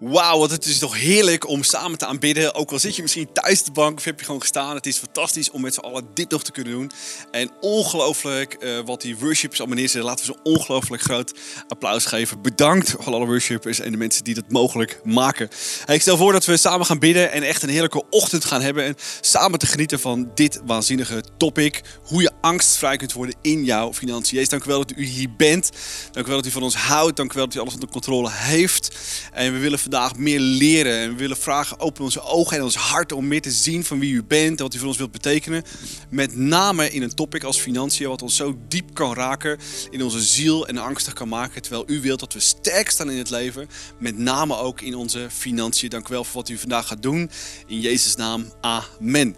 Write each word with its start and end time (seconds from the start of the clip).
Wauw, 0.00 0.38
wat 0.38 0.50
het 0.50 0.66
is 0.66 0.78
toch 0.78 0.98
heerlijk 0.98 1.48
om 1.48 1.62
samen 1.62 1.98
te 1.98 2.06
aanbidden. 2.06 2.54
Ook 2.54 2.70
al 2.70 2.78
zit 2.78 2.96
je 2.96 3.02
misschien 3.02 3.32
thuis 3.32 3.58
op 3.58 3.64
de 3.64 3.72
bank 3.72 3.98
of 3.98 4.04
heb 4.04 4.18
je 4.18 4.24
gewoon 4.24 4.40
gestaan. 4.40 4.74
Het 4.74 4.86
is 4.86 4.98
fantastisch 4.98 5.50
om 5.50 5.60
met 5.60 5.74
z'n 5.74 5.80
allen 5.80 6.06
dit 6.14 6.30
nog 6.30 6.42
te 6.42 6.52
kunnen 6.52 6.72
doen. 6.72 6.90
En 7.30 7.50
ongelooflijk 7.60 8.56
uh, 8.60 8.80
wat 8.84 9.00
die 9.00 9.16
worshipers 9.16 9.58
allemaal 9.58 9.78
neerzetten. 9.78 10.10
Laten 10.10 10.26
we 10.26 10.32
ze 10.32 10.50
ongelooflijk 10.50 11.02
groot 11.02 11.32
applaus 11.68 12.04
geven. 12.04 12.42
Bedankt 12.42 12.90
voor 12.90 13.14
alle 13.14 13.26
worshipers 13.26 13.80
en 13.80 13.90
de 13.90 13.96
mensen 13.96 14.24
die 14.24 14.34
dat 14.34 14.50
mogelijk 14.50 15.00
maken. 15.04 15.48
Ik 15.86 16.00
stel 16.00 16.16
voor 16.16 16.32
dat 16.32 16.44
we 16.44 16.56
samen 16.56 16.86
gaan 16.86 16.98
bidden 16.98 17.32
en 17.32 17.42
echt 17.42 17.62
een 17.62 17.68
heerlijke 17.68 18.02
ochtend 18.10 18.44
gaan 18.44 18.60
hebben. 18.60 18.84
En 18.84 18.94
samen 19.20 19.58
te 19.58 19.66
genieten 19.66 20.00
van 20.00 20.30
dit 20.34 20.60
waanzinnige 20.66 21.22
topic. 21.36 21.82
Hoe 22.02 22.22
je 22.22 22.30
angstvrij 22.40 22.96
kunt 22.96 23.12
worden 23.12 23.34
in 23.42 23.64
jouw 23.64 23.92
financiën. 23.92 24.34
Jezus, 24.34 24.48
dank 24.48 24.64
u 24.64 24.68
wel 24.68 24.78
dat 24.78 24.96
u 24.96 25.04
hier 25.04 25.34
bent. 25.36 25.70
Dank 26.10 26.26
u 26.26 26.28
wel 26.28 26.38
dat 26.38 26.46
u 26.46 26.50
van 26.50 26.62
ons 26.62 26.76
houdt. 26.76 27.16
Dank 27.16 27.32
u 27.32 27.34
wel 27.34 27.46
dat 27.46 27.54
u 27.56 27.60
alles 27.60 27.74
onder 27.74 27.88
controle 27.88 28.30
heeft. 28.30 28.96
En 29.32 29.52
we 29.52 29.58
willen 29.58 29.78
vandaag 29.90 30.16
meer 30.16 30.40
leren. 30.40 30.98
En 30.98 31.10
we 31.10 31.16
willen 31.16 31.36
vragen, 31.36 31.80
open 31.80 32.04
onze 32.04 32.22
ogen 32.22 32.56
en 32.56 32.62
ons 32.62 32.74
hart 32.74 33.12
om 33.12 33.28
meer 33.28 33.40
te 33.40 33.50
zien 33.50 33.84
van 33.84 33.98
wie 33.98 34.12
u 34.12 34.24
bent 34.24 34.58
en 34.58 34.64
wat 34.64 34.74
u 34.74 34.78
voor 34.78 34.88
ons 34.88 34.96
wilt 34.96 35.12
betekenen. 35.12 35.62
Met 36.10 36.36
name 36.36 36.90
in 36.90 37.02
een 37.02 37.14
topic 37.14 37.44
als 37.44 37.58
financiën, 37.58 38.08
wat 38.08 38.22
ons 38.22 38.36
zo 38.36 38.58
diep 38.68 38.94
kan 38.94 39.14
raken 39.14 39.58
in 39.90 40.02
onze 40.02 40.20
ziel 40.20 40.66
en 40.66 40.78
angstig 40.78 41.12
kan 41.12 41.28
maken. 41.28 41.62
Terwijl 41.62 41.84
u 41.86 42.00
wilt 42.00 42.20
dat 42.20 42.32
we 42.32 42.40
sterk 42.40 42.90
staan 42.90 43.10
in 43.10 43.18
het 43.18 43.30
leven. 43.30 43.68
Met 43.98 44.18
name 44.18 44.56
ook 44.56 44.80
in 44.80 44.94
onze 44.94 45.26
financiën. 45.30 45.88
Dank 45.88 46.08
u 46.08 46.12
wel 46.12 46.24
voor 46.24 46.40
wat 46.40 46.48
u 46.48 46.58
vandaag 46.58 46.86
gaat 46.86 47.02
doen. 47.02 47.30
In 47.66 47.80
Jezus' 47.80 48.16
naam, 48.16 48.52
amen. 48.60 49.36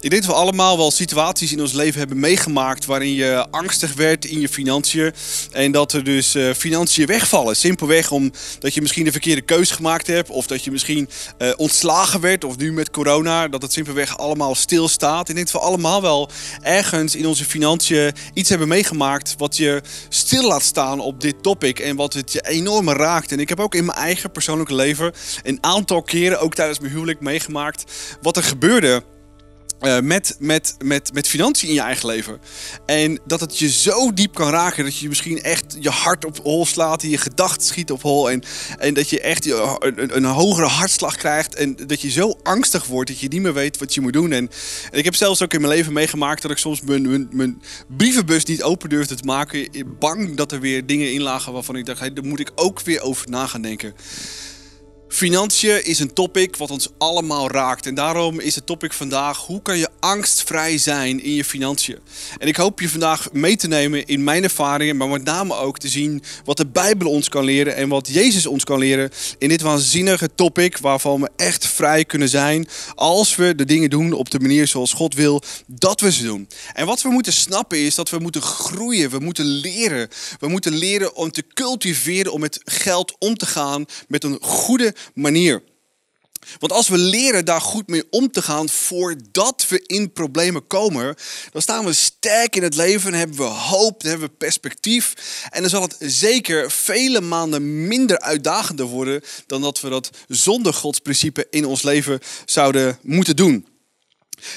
Ik 0.00 0.10
denk 0.10 0.22
dat 0.22 0.30
we 0.30 0.38
allemaal 0.38 0.76
wel 0.76 0.90
situaties 0.90 1.52
in 1.52 1.60
ons 1.60 1.72
leven 1.72 1.98
hebben 1.98 2.20
meegemaakt 2.20 2.84
waarin 2.84 3.12
je 3.12 3.46
angstig 3.50 3.94
werd 3.94 4.24
in 4.24 4.40
je 4.40 4.48
financiën. 4.48 5.12
En 5.50 5.72
dat 5.72 5.92
er 5.92 6.04
dus 6.04 6.34
uh, 6.34 6.52
financiën 6.52 7.06
wegvallen. 7.06 7.56
Simpelweg 7.56 8.10
omdat 8.10 8.74
je 8.74 8.80
misschien 8.80 9.04
de 9.04 9.12
verkeerde 9.12 9.42
keuze 9.42 9.74
gemaakt 9.74 9.80
hebt. 10.06 10.30
Of 10.30 10.46
dat 10.46 10.64
je 10.64 10.70
misschien 10.70 11.08
uh, 11.38 11.52
ontslagen 11.56 12.20
werd. 12.20 12.44
Of 12.44 12.56
nu 12.56 12.72
met 12.72 12.90
corona. 12.90 13.48
Dat 13.48 13.62
het 13.62 13.72
simpelweg 13.72 14.18
allemaal 14.18 14.54
stilstaat. 14.54 15.28
Ik 15.28 15.34
denk 15.34 15.50
dat 15.50 15.60
we 15.60 15.68
allemaal 15.68 16.02
wel 16.02 16.30
ergens 16.62 17.14
in 17.14 17.26
onze 17.26 17.44
financiën 17.44 18.12
iets 18.34 18.48
hebben 18.48 18.68
meegemaakt. 18.68 19.34
Wat 19.38 19.56
je 19.56 19.82
stil 20.08 20.48
laat 20.48 20.62
staan 20.62 21.00
op 21.00 21.20
dit 21.20 21.42
topic. 21.42 21.78
En 21.78 21.96
wat 21.96 22.12
het 22.12 22.32
je 22.32 22.40
enorm 22.40 22.90
raakt. 22.90 23.32
En 23.32 23.40
ik 23.40 23.48
heb 23.48 23.60
ook 23.60 23.74
in 23.74 23.84
mijn 23.84 23.98
eigen 23.98 24.30
persoonlijke 24.30 24.74
leven 24.74 25.12
een 25.42 25.58
aantal 25.60 26.02
keren, 26.02 26.40
ook 26.40 26.54
tijdens 26.54 26.78
mijn 26.78 26.92
huwelijk, 26.92 27.20
meegemaakt. 27.20 27.84
Wat 28.20 28.36
er 28.36 28.42
gebeurde 28.42 29.02
uh, 29.82 30.00
met, 30.00 30.36
met, 30.38 30.76
met, 30.84 31.12
met 31.12 31.28
financiën 31.28 31.68
in 31.68 31.74
je 31.74 31.80
eigen 31.80 32.06
leven. 32.06 32.40
En 32.86 33.20
dat 33.26 33.40
het 33.40 33.58
je 33.58 33.70
zo 33.70 34.12
diep 34.14 34.34
kan 34.34 34.50
raken 34.50 34.84
dat 34.84 34.98
je 34.98 35.08
misschien 35.08 35.42
echt 35.42 35.76
je 35.80 35.90
hart 35.90 36.24
op 36.24 36.38
hol 36.42 36.66
slaat, 36.66 37.02
je 37.02 37.18
gedachten 37.18 37.66
schiet 37.66 37.90
op 37.90 38.02
hol. 38.02 38.30
En, 38.30 38.42
en 38.78 38.94
dat 38.94 39.10
je 39.10 39.20
echt 39.20 39.46
een, 39.46 40.16
een, 40.16 40.24
hogere 40.24 40.66
hartslag 40.66 41.16
krijgt. 41.16 41.54
En 41.54 41.76
dat 41.86 42.00
je 42.00 42.10
zo 42.10 42.38
angstig 42.42 42.86
wordt 42.86 43.10
dat 43.10 43.20
je 43.20 43.28
niet 43.28 43.42
meer 43.42 43.54
weet 43.54 43.78
wat 43.78 43.94
je 43.94 44.00
moet 44.00 44.12
doen. 44.12 44.32
En, 44.32 44.50
en 44.90 44.98
ik 44.98 45.04
heb 45.04 45.14
zelfs 45.14 45.42
ook 45.42 45.54
in 45.54 45.60
mijn 45.60 45.72
leven 45.72 45.92
meegemaakt 45.92 46.42
dat 46.42 46.50
ik 46.50 46.58
soms 46.58 46.80
mijn, 46.80 47.08
mijn, 47.08 47.28
mijn, 47.30 47.62
brievenbus 47.96 48.44
niet 48.44 48.62
open 48.62 48.88
durfde 48.88 49.14
te 49.14 49.24
maken. 49.24 49.68
Bang 49.98 50.36
dat 50.36 50.52
er 50.52 50.60
weer 50.60 50.86
dingen 50.86 51.12
in 51.12 51.22
lagen 51.22 51.52
waarvan 51.52 51.76
ik 51.76 51.86
dacht, 51.86 52.00
hey, 52.00 52.12
daar 52.12 52.24
moet 52.24 52.40
ik 52.40 52.50
ook 52.54 52.80
weer 52.80 53.00
over 53.00 53.30
na 53.30 53.46
gaan 53.46 53.62
denken. 53.62 53.94
Financiën 55.12 55.84
is 55.84 55.98
een 55.98 56.12
topic 56.12 56.56
wat 56.56 56.70
ons 56.70 56.88
allemaal 56.98 57.50
raakt. 57.50 57.86
En 57.86 57.94
daarom 57.94 58.40
is 58.40 58.54
het 58.54 58.66
topic 58.66 58.92
vandaag: 58.92 59.38
hoe 59.38 59.62
kan 59.62 59.78
je 59.78 59.88
angstvrij 60.00 60.78
zijn 60.78 61.22
in 61.22 61.34
je 61.34 61.44
financiën? 61.44 61.98
En 62.38 62.48
ik 62.48 62.56
hoop 62.56 62.80
je 62.80 62.88
vandaag 62.88 63.32
mee 63.32 63.56
te 63.56 63.68
nemen 63.68 64.06
in 64.06 64.24
mijn 64.24 64.42
ervaringen, 64.42 64.96
maar 64.96 65.08
met 65.08 65.24
name 65.24 65.54
ook 65.54 65.78
te 65.78 65.88
zien 65.88 66.22
wat 66.44 66.56
de 66.56 66.66
Bijbel 66.66 67.08
ons 67.08 67.28
kan 67.28 67.44
leren 67.44 67.76
en 67.76 67.88
wat 67.88 68.08
Jezus 68.08 68.46
ons 68.46 68.64
kan 68.64 68.78
leren 68.78 69.10
in 69.38 69.48
dit 69.48 69.60
waanzinnige 69.60 70.34
topic 70.34 70.78
waarvan 70.78 71.20
we 71.20 71.30
echt 71.36 71.66
vrij 71.66 72.04
kunnen 72.04 72.28
zijn 72.28 72.68
als 72.94 73.36
we 73.36 73.54
de 73.54 73.64
dingen 73.64 73.90
doen 73.90 74.12
op 74.12 74.30
de 74.30 74.40
manier 74.40 74.66
zoals 74.66 74.92
God 74.92 75.14
wil 75.14 75.42
dat 75.66 76.00
we 76.00 76.12
ze 76.12 76.22
doen. 76.22 76.48
En 76.72 76.86
wat 76.86 77.02
we 77.02 77.08
moeten 77.08 77.32
snappen 77.32 77.78
is 77.78 77.94
dat 77.94 78.10
we 78.10 78.18
moeten 78.18 78.42
groeien, 78.42 79.10
we 79.10 79.18
moeten 79.18 79.44
leren. 79.44 80.08
We 80.40 80.48
moeten 80.48 80.74
leren 80.74 81.14
om 81.14 81.30
te 81.30 81.44
cultiveren, 81.54 82.32
om 82.32 82.40
met 82.40 82.60
geld 82.64 83.16
om 83.18 83.36
te 83.36 83.46
gaan 83.46 83.84
met 84.08 84.24
een 84.24 84.38
goede 84.40 84.94
manier. 85.14 85.62
Want 86.58 86.72
als 86.72 86.88
we 86.88 86.98
leren 86.98 87.44
daar 87.44 87.60
goed 87.60 87.88
mee 87.88 88.02
om 88.10 88.30
te 88.30 88.42
gaan 88.42 88.68
voordat 88.68 89.66
we 89.68 89.82
in 89.86 90.12
problemen 90.12 90.66
komen, 90.66 91.16
dan 91.52 91.62
staan 91.62 91.84
we 91.84 91.92
sterk 91.92 92.56
in 92.56 92.62
het 92.62 92.74
leven, 92.74 93.10
dan 93.10 93.18
hebben 93.18 93.36
we 93.36 93.42
hoop, 93.42 94.00
dan 94.00 94.10
hebben 94.10 94.28
we 94.28 94.34
perspectief. 94.34 95.14
En 95.50 95.60
dan 95.60 95.70
zal 95.70 95.82
het 95.82 95.96
zeker 95.98 96.70
vele 96.70 97.20
maanden 97.20 97.86
minder 97.86 98.20
uitdagender 98.20 98.86
worden 98.86 99.22
dan 99.46 99.62
dat 99.62 99.80
we 99.80 99.88
dat 99.88 100.10
zonder 100.28 100.74
Gods 100.74 100.98
principe 100.98 101.46
in 101.50 101.66
ons 101.66 101.82
leven 101.82 102.20
zouden 102.44 102.98
moeten 103.02 103.36
doen. 103.36 103.66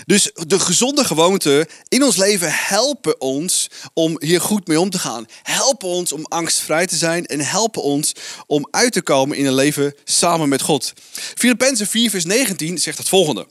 Dus 0.06 0.32
de 0.48 0.60
gezonde 0.60 1.06
gewoonten 1.06 1.68
in 1.88 2.04
ons 2.04 2.16
leven 2.16 2.50
helpen 2.52 3.22
ons 3.22 3.70
om 3.94 4.16
hier 4.20 4.42
goed 4.42 4.68
mee 4.68 4.80
om 4.80 4.90
te 4.90 5.00
gaan. 5.00 5.26
Helpen 5.44 5.88
ons 5.88 6.12
om 6.12 6.26
angstvrij 6.26 6.88
te 6.88 6.96
zijn 6.96 7.26
en 7.26 7.40
helpen 7.40 7.82
ons 7.82 8.12
om 8.48 8.68
uit 8.72 8.94
te 8.94 9.02
komen 9.02 9.38
in 9.38 9.46
een 9.46 9.54
leven 9.54 9.96
samen 10.04 10.50
met 10.50 10.62
God. 10.62 10.94
Filippenzen 11.36 11.88
4 11.88 12.10
vers 12.10 12.26
19 12.26 12.78
zegt 12.78 12.98
het 12.98 13.10
volgende. 13.10 13.48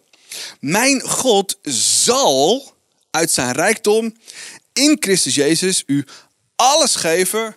Mijn 0.60 1.00
God 1.00 1.58
zal 1.62 2.74
uit 3.10 3.30
zijn 3.30 3.52
rijkdom 3.52 4.14
in 4.72 4.96
Christus 5.00 5.34
Jezus 5.34 5.82
u 5.86 6.04
alles 6.56 6.96
geven 6.96 7.56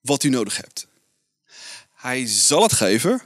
wat 0.00 0.22
u 0.22 0.28
nodig 0.28 0.56
hebt. 0.56 0.86
Hij 1.94 2.26
zal 2.26 2.62
het 2.62 2.72
geven. 2.72 3.22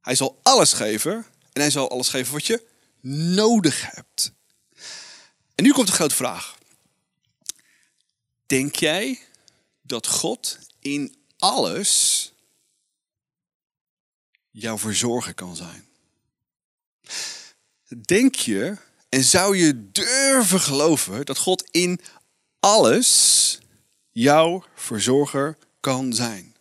Hij 0.00 0.14
zal 0.14 0.38
alles 0.42 0.72
geven. 0.72 1.26
En 1.52 1.60
hij 1.60 1.70
zal 1.70 1.90
alles 1.90 2.08
geven 2.08 2.32
wat 2.32 2.46
je 2.46 2.62
nodig 3.08 3.90
hebt. 3.94 4.32
En 5.54 5.64
nu 5.64 5.72
komt 5.72 5.86
de 5.86 5.92
grote 5.92 6.14
vraag. 6.14 6.58
Denk 8.46 8.76
jij 8.76 9.18
dat 9.82 10.06
God 10.06 10.58
in 10.80 11.16
alles 11.38 12.32
jouw 14.50 14.78
verzorger 14.78 15.34
kan 15.34 15.56
zijn? 15.56 15.88
Denk 18.02 18.34
je 18.34 18.76
en 19.08 19.24
zou 19.24 19.56
je 19.56 19.90
durven 19.92 20.60
geloven 20.60 21.26
dat 21.26 21.38
God 21.38 21.64
in 21.70 22.00
alles 22.60 23.58
jouw 24.12 24.64
verzorger 24.74 25.58
kan 25.80 26.12
zijn? 26.12 26.56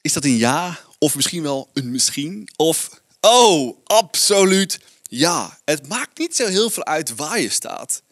Is 0.00 0.12
dat 0.12 0.24
een 0.24 0.36
ja 0.36 0.80
of 0.98 1.14
misschien 1.14 1.42
wel 1.42 1.70
een 1.72 1.90
misschien? 1.90 2.48
Of 2.56 3.02
Oh, 3.26 3.76
absoluut 3.84 4.80
ja. 5.08 5.58
Het 5.64 5.88
maakt 5.88 6.18
niet 6.18 6.36
zo 6.36 6.46
heel 6.46 6.70
veel 6.70 6.84
uit 6.84 7.14
waar 7.14 7.40
je 7.40 7.48
staat. 7.48 8.02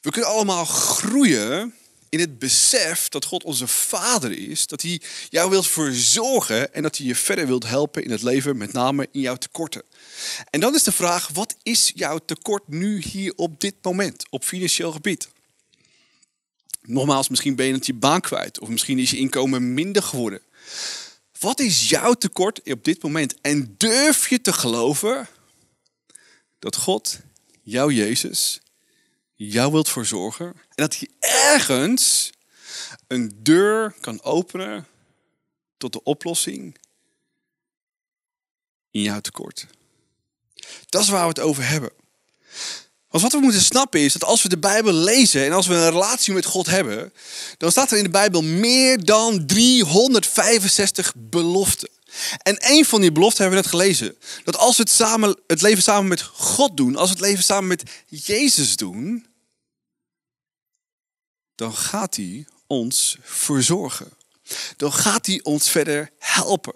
We 0.00 0.10
kunnen 0.10 0.30
allemaal 0.30 0.64
groeien 0.64 1.74
in 2.08 2.20
het 2.20 2.38
besef 2.38 3.08
dat 3.08 3.24
God 3.24 3.44
onze 3.44 3.66
Vader 3.66 4.32
is, 4.32 4.66
dat 4.66 4.82
Hij 4.82 5.00
jou 5.28 5.50
wilt 5.50 5.66
verzorgen 5.66 6.74
en 6.74 6.82
dat 6.82 6.96
Hij 6.96 7.06
je 7.06 7.14
verder 7.14 7.46
wilt 7.46 7.66
helpen 7.66 8.04
in 8.04 8.10
het 8.10 8.22
leven, 8.22 8.56
met 8.56 8.72
name 8.72 9.08
in 9.12 9.20
jouw 9.20 9.36
tekorten. 9.36 9.82
En 10.50 10.60
dan 10.60 10.74
is 10.74 10.82
de 10.82 10.92
vraag, 10.92 11.28
wat 11.32 11.56
is 11.62 11.92
jouw 11.94 12.18
tekort 12.18 12.68
nu 12.68 13.02
hier 13.02 13.32
op 13.36 13.60
dit 13.60 13.74
moment, 13.82 14.24
op 14.30 14.44
financieel 14.44 14.92
gebied? 14.92 15.28
Nogmaals, 16.82 17.28
misschien 17.28 17.54
ben 17.54 17.66
je 17.66 17.72
het 17.72 17.86
je 17.86 17.94
baan 17.94 18.20
kwijt, 18.20 18.58
of 18.58 18.68
misschien 18.68 18.98
is 18.98 19.10
je 19.10 19.18
inkomen 19.18 19.74
minder 19.74 20.02
geworden. 20.02 20.40
Wat 21.40 21.60
is 21.60 21.88
jouw 21.88 22.14
tekort 22.14 22.62
op 22.70 22.84
dit 22.84 23.02
moment? 23.02 23.40
En 23.40 23.74
durf 23.76 24.28
je 24.28 24.40
te 24.40 24.52
geloven 24.52 25.28
dat 26.58 26.76
God, 26.76 27.20
jouw 27.62 27.90
Jezus, 27.90 28.60
jou 29.34 29.72
wilt 29.72 29.88
verzorgen. 29.88 30.46
En 30.46 30.54
dat 30.74 30.96
hij 30.96 31.08
ergens 31.18 32.30
een 33.06 33.32
deur 33.42 33.94
kan 34.00 34.22
openen 34.22 34.86
tot 35.76 35.92
de 35.92 36.02
oplossing 36.02 36.78
in 38.90 39.02
jouw 39.02 39.20
tekort. 39.20 39.66
Dat 40.88 41.02
is 41.02 41.08
waar 41.08 41.22
we 41.22 41.28
het 41.28 41.40
over 41.40 41.68
hebben. 41.68 41.92
Want 43.10 43.22
wat 43.22 43.32
we 43.32 43.38
moeten 43.38 43.60
snappen 43.60 44.00
is 44.00 44.12
dat 44.12 44.24
als 44.24 44.42
we 44.42 44.48
de 44.48 44.58
Bijbel 44.58 44.92
lezen 44.92 45.44
en 45.44 45.52
als 45.52 45.66
we 45.66 45.74
een 45.74 45.90
relatie 45.90 46.32
met 46.32 46.44
God 46.44 46.66
hebben, 46.66 47.12
dan 47.58 47.70
staat 47.70 47.90
er 47.90 47.96
in 47.96 48.04
de 48.04 48.10
Bijbel 48.10 48.42
meer 48.42 49.04
dan 49.04 49.46
365 49.46 51.12
beloften. 51.16 51.88
En 52.42 52.56
een 52.58 52.84
van 52.84 53.00
die 53.00 53.12
beloften 53.12 53.42
hebben 53.42 53.62
we 53.62 53.68
net 53.68 53.80
gelezen. 53.80 54.16
Dat 54.44 54.56
als 54.56 54.76
we 54.76 54.82
het, 54.82 54.92
samen, 54.92 55.36
het 55.46 55.62
leven 55.62 55.82
samen 55.82 56.08
met 56.08 56.22
God 56.22 56.76
doen, 56.76 56.96
als 56.96 57.08
we 57.08 57.16
het 57.16 57.24
leven 57.24 57.44
samen 57.44 57.68
met 57.68 57.82
Jezus 58.06 58.76
doen, 58.76 59.26
dan 61.54 61.74
gaat 61.74 62.16
hij 62.16 62.46
ons 62.66 63.16
verzorgen. 63.22 64.12
Dan 64.76 64.92
gaat 64.92 65.26
hij 65.26 65.40
ons 65.42 65.70
verder 65.70 66.10
helpen. 66.18 66.74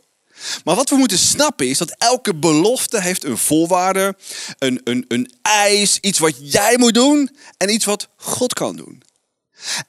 Maar 0.65 0.75
wat 0.75 0.91
we 0.91 0.97
moeten 0.97 1.19
snappen 1.19 1.69
is 1.69 1.79
dat 1.79 1.95
elke 1.99 2.35
belofte 2.35 3.01
heeft 3.01 3.25
een 3.25 3.39
voorwaarde, 3.39 4.17
een, 4.59 4.81
een, 4.85 5.05
een 5.09 5.33
eis, 5.43 5.99
iets 6.01 6.19
wat 6.19 6.53
jij 6.53 6.79
moet 6.79 6.95
doen 6.95 7.37
en 7.57 7.71
iets 7.71 7.85
wat 7.85 8.09
God 8.17 8.53
kan 8.53 8.77
doen. 8.77 9.03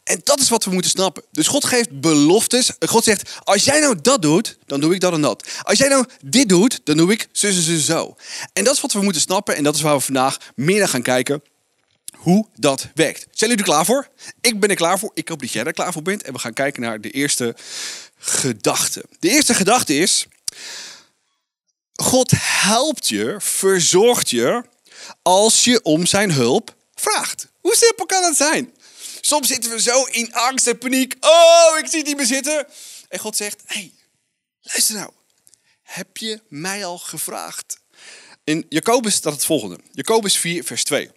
En 0.03 0.21
dat 0.23 0.39
is 0.39 0.49
wat 0.49 0.63
we 0.63 0.71
moeten 0.71 0.91
snappen. 0.91 1.23
Dus 1.31 1.47
God 1.47 1.65
geeft 1.65 1.99
beloftes. 1.99 2.71
God 2.79 3.03
zegt, 3.03 3.29
als 3.43 3.63
jij 3.63 3.79
nou 3.79 4.01
dat 4.01 4.21
doet, 4.21 4.57
dan 4.65 4.79
doe 4.79 4.93
ik 4.93 4.99
dat 4.99 5.13
en 5.13 5.21
dat. 5.21 5.47
Als 5.63 5.77
jij 5.77 5.87
nou 5.87 6.05
dit 6.25 6.49
doet, 6.49 6.81
dan 6.83 6.97
doe 6.97 7.11
ik 7.11 7.27
zo, 7.31 7.51
zo, 7.51 7.77
zo. 7.77 8.15
En 8.53 8.63
dat 8.63 8.75
is 8.75 8.81
wat 8.81 8.93
we 8.93 9.01
moeten 9.01 9.21
snappen. 9.21 9.55
En 9.55 9.63
dat 9.63 9.75
is 9.75 9.81
waar 9.81 9.95
we 9.95 10.01
vandaag 10.01 10.37
meer 10.55 10.79
naar 10.79 10.87
gaan 10.87 11.01
kijken. 11.01 11.43
Hoe 12.17 12.47
dat 12.55 12.87
werkt. 12.93 13.19
Zijn 13.19 13.49
jullie 13.49 13.57
er 13.57 13.71
klaar 13.71 13.85
voor? 13.85 14.07
Ik 14.41 14.59
ben 14.59 14.69
er 14.69 14.75
klaar 14.75 14.99
voor. 14.99 15.11
Ik 15.13 15.27
hoop 15.27 15.39
dat 15.39 15.51
jij 15.51 15.63
er 15.63 15.73
klaar 15.73 15.93
voor 15.93 16.01
bent. 16.01 16.23
En 16.23 16.33
we 16.33 16.39
gaan 16.39 16.53
kijken 16.53 16.81
naar 16.81 17.01
de 17.01 17.09
eerste 17.09 17.55
gedachte. 18.17 19.05
De 19.19 19.29
eerste 19.29 19.53
gedachte 19.53 19.97
is... 19.97 20.25
God 21.93 22.31
helpt 22.37 23.07
je, 23.07 23.35
verzorgt 23.39 24.29
je 24.29 24.63
als 25.21 25.63
je 25.63 25.83
om 25.83 26.05
zijn 26.05 26.31
hulp 26.31 26.75
vraagt. 26.95 27.47
Hoe 27.61 27.75
simpel 27.75 28.05
kan 28.05 28.21
dat 28.21 28.35
zijn? 28.35 28.73
Soms 29.21 29.47
zitten 29.47 29.71
we 29.71 29.81
zo 29.81 30.03
in 30.03 30.33
angst 30.33 30.67
en 30.67 30.77
paniek. 30.77 31.15
Oh, 31.19 31.77
ik 31.77 31.87
zie 31.87 32.03
niet 32.03 32.17
meer 32.17 32.25
zitten. 32.25 32.67
En 33.09 33.19
God 33.19 33.35
zegt, 33.35 33.61
hé, 33.65 33.79
hey, 33.79 33.91
luister 34.61 34.95
nou. 34.95 35.09
Heb 35.81 36.17
je 36.17 36.41
mij 36.47 36.85
al 36.85 36.97
gevraagd? 36.97 37.79
In 38.43 38.65
Jacobus 38.69 39.15
staat 39.15 39.33
het 39.33 39.45
volgende. 39.45 39.79
Jacobus 39.91 40.37
4, 40.37 40.63
vers 40.63 40.83
2. 40.83 41.11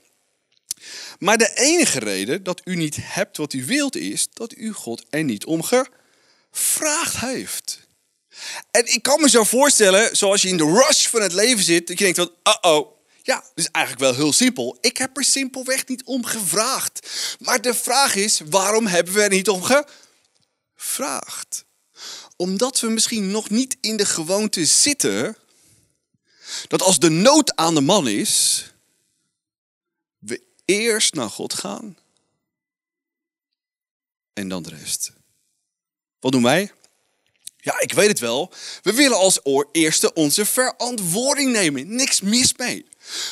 Maar 1.18 1.38
de 1.38 1.52
enige 1.54 1.98
reden 1.98 2.42
dat 2.42 2.60
u 2.64 2.76
niet 2.76 2.96
hebt 3.00 3.36
wat 3.36 3.52
u 3.52 3.64
wilt 3.64 3.96
is 3.96 4.28
dat 4.32 4.56
u 4.56 4.72
God 4.72 5.04
er 5.10 5.24
niet 5.24 5.44
om 5.44 5.62
gevraagd 5.62 7.16
heeft. 7.16 7.87
En 8.70 8.92
ik 8.92 9.02
kan 9.02 9.20
me 9.20 9.28
zo 9.28 9.44
voorstellen, 9.44 10.16
zoals 10.16 10.42
je 10.42 10.48
in 10.48 10.56
de 10.56 10.64
rush 10.64 11.06
van 11.06 11.22
het 11.22 11.32
leven 11.32 11.64
zit, 11.64 11.86
dat 11.86 11.98
je 11.98 12.04
denkt 12.04 12.18
van, 12.18 12.32
uh-oh, 12.42 12.96
ja, 13.22 13.34
dat 13.34 13.52
is 13.54 13.70
eigenlijk 13.70 14.04
wel 14.04 14.14
heel 14.14 14.32
simpel. 14.32 14.78
Ik 14.80 14.96
heb 14.96 15.16
er 15.16 15.24
simpelweg 15.24 15.86
niet 15.86 16.04
om 16.04 16.24
gevraagd. 16.24 17.08
Maar 17.38 17.60
de 17.60 17.74
vraag 17.74 18.14
is, 18.14 18.40
waarom 18.50 18.86
hebben 18.86 19.14
we 19.14 19.22
er 19.22 19.28
niet 19.28 19.48
om 19.48 19.62
gevraagd? 20.76 21.64
Omdat 22.36 22.80
we 22.80 22.88
misschien 22.88 23.30
nog 23.30 23.50
niet 23.50 23.76
in 23.80 23.96
de 23.96 24.06
gewoonte 24.06 24.64
zitten 24.64 25.36
dat 26.68 26.82
als 26.82 26.98
de 26.98 27.10
nood 27.10 27.56
aan 27.56 27.74
de 27.74 27.80
man 27.80 28.08
is, 28.08 28.64
we 30.18 30.42
eerst 30.64 31.14
naar 31.14 31.30
God 31.30 31.54
gaan 31.54 31.98
en 34.32 34.48
dan 34.48 34.62
de 34.62 34.68
rest. 34.68 35.12
Wat 36.20 36.32
doen 36.32 36.42
wij? 36.42 36.72
Ja, 37.60 37.80
ik 37.80 37.92
weet 37.92 38.08
het 38.08 38.18
wel. 38.18 38.52
We 38.82 38.92
willen 38.92 39.16
als 39.16 39.40
eerste 39.72 40.12
onze 40.12 40.44
verantwoording 40.44 41.52
nemen. 41.52 41.94
Niks 41.94 42.20
mis 42.20 42.56
mee. 42.56 42.86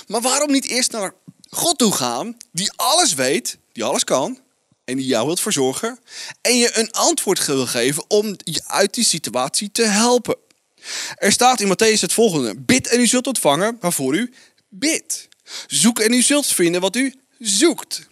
Maar 0.06 0.20
waarom 0.20 0.50
niet 0.50 0.68
eerst 0.68 0.92
naar 0.92 1.14
God 1.50 1.78
toe 1.78 1.92
gaan, 1.92 2.36
die 2.52 2.72
alles 2.76 3.14
weet, 3.14 3.58
die 3.72 3.84
alles 3.84 4.04
kan, 4.04 4.40
en 4.84 4.96
die 4.96 5.06
jou 5.06 5.26
wilt 5.26 5.40
verzorgen, 5.40 5.98
en 6.40 6.56
je 6.56 6.78
een 6.78 6.92
antwoord 6.92 7.46
wil 7.46 7.66
geven 7.66 8.04
om 8.08 8.36
je 8.44 8.62
uit 8.66 8.94
die 8.94 9.04
situatie 9.04 9.70
te 9.72 9.84
helpen? 9.84 10.36
Er 11.16 11.32
staat 11.32 11.60
in 11.60 11.68
Matthäus 11.68 12.00
het 12.00 12.12
volgende: 12.12 12.54
Bid 12.60 12.88
en 12.88 13.00
u 13.00 13.06
zult 13.06 13.26
ontvangen 13.26 13.76
waarvoor 13.80 14.14
u 14.14 14.32
bidt. 14.68 15.28
Zoek 15.66 15.98
en 15.98 16.12
u 16.12 16.22
zult 16.22 16.46
vinden 16.46 16.80
wat 16.80 16.96
u 16.96 17.14
zoekt. 17.38 18.08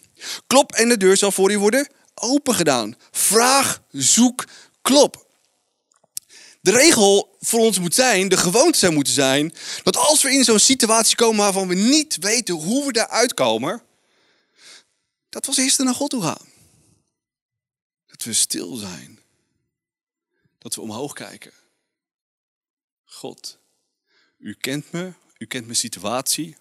Klop 0.46 0.72
en 0.72 0.88
de 0.88 0.96
deur 0.96 1.16
zal 1.16 1.32
voor 1.32 1.52
u 1.52 1.58
worden 1.58 1.88
opengedaan. 2.14 2.96
Vraag, 3.10 3.82
zoek, 3.90 4.44
klop 4.82 5.23
de 6.64 6.70
regel 6.70 7.36
voor 7.40 7.60
ons 7.60 7.78
moet 7.78 7.94
zijn, 7.94 8.28
de 8.28 8.36
gewoonte 8.36 8.78
zou 8.78 8.92
moeten 8.92 9.12
zijn, 9.12 9.54
dat 9.82 9.96
als 9.96 10.22
we 10.22 10.32
in 10.32 10.44
zo'n 10.44 10.58
situatie 10.58 11.16
komen 11.16 11.36
waarvan 11.36 11.68
we 11.68 11.74
niet 11.74 12.16
weten 12.16 12.54
hoe 12.54 12.86
we 12.86 12.92
daaruit 12.92 13.34
komen, 13.34 13.82
dat 15.28 15.42
we 15.42 15.48
als 15.48 15.56
eerste 15.56 15.82
naar 15.82 15.94
God 15.94 16.10
toe 16.10 16.22
gaan. 16.22 16.48
Dat 18.06 18.22
we 18.22 18.32
stil 18.32 18.74
zijn. 18.74 19.18
Dat 20.58 20.74
we 20.74 20.80
omhoog 20.80 21.12
kijken. 21.12 21.52
God, 23.04 23.58
u 24.38 24.54
kent 24.54 24.92
me, 24.92 25.12
u 25.38 25.46
kent 25.46 25.64
mijn 25.64 25.76
situatie 25.76 26.56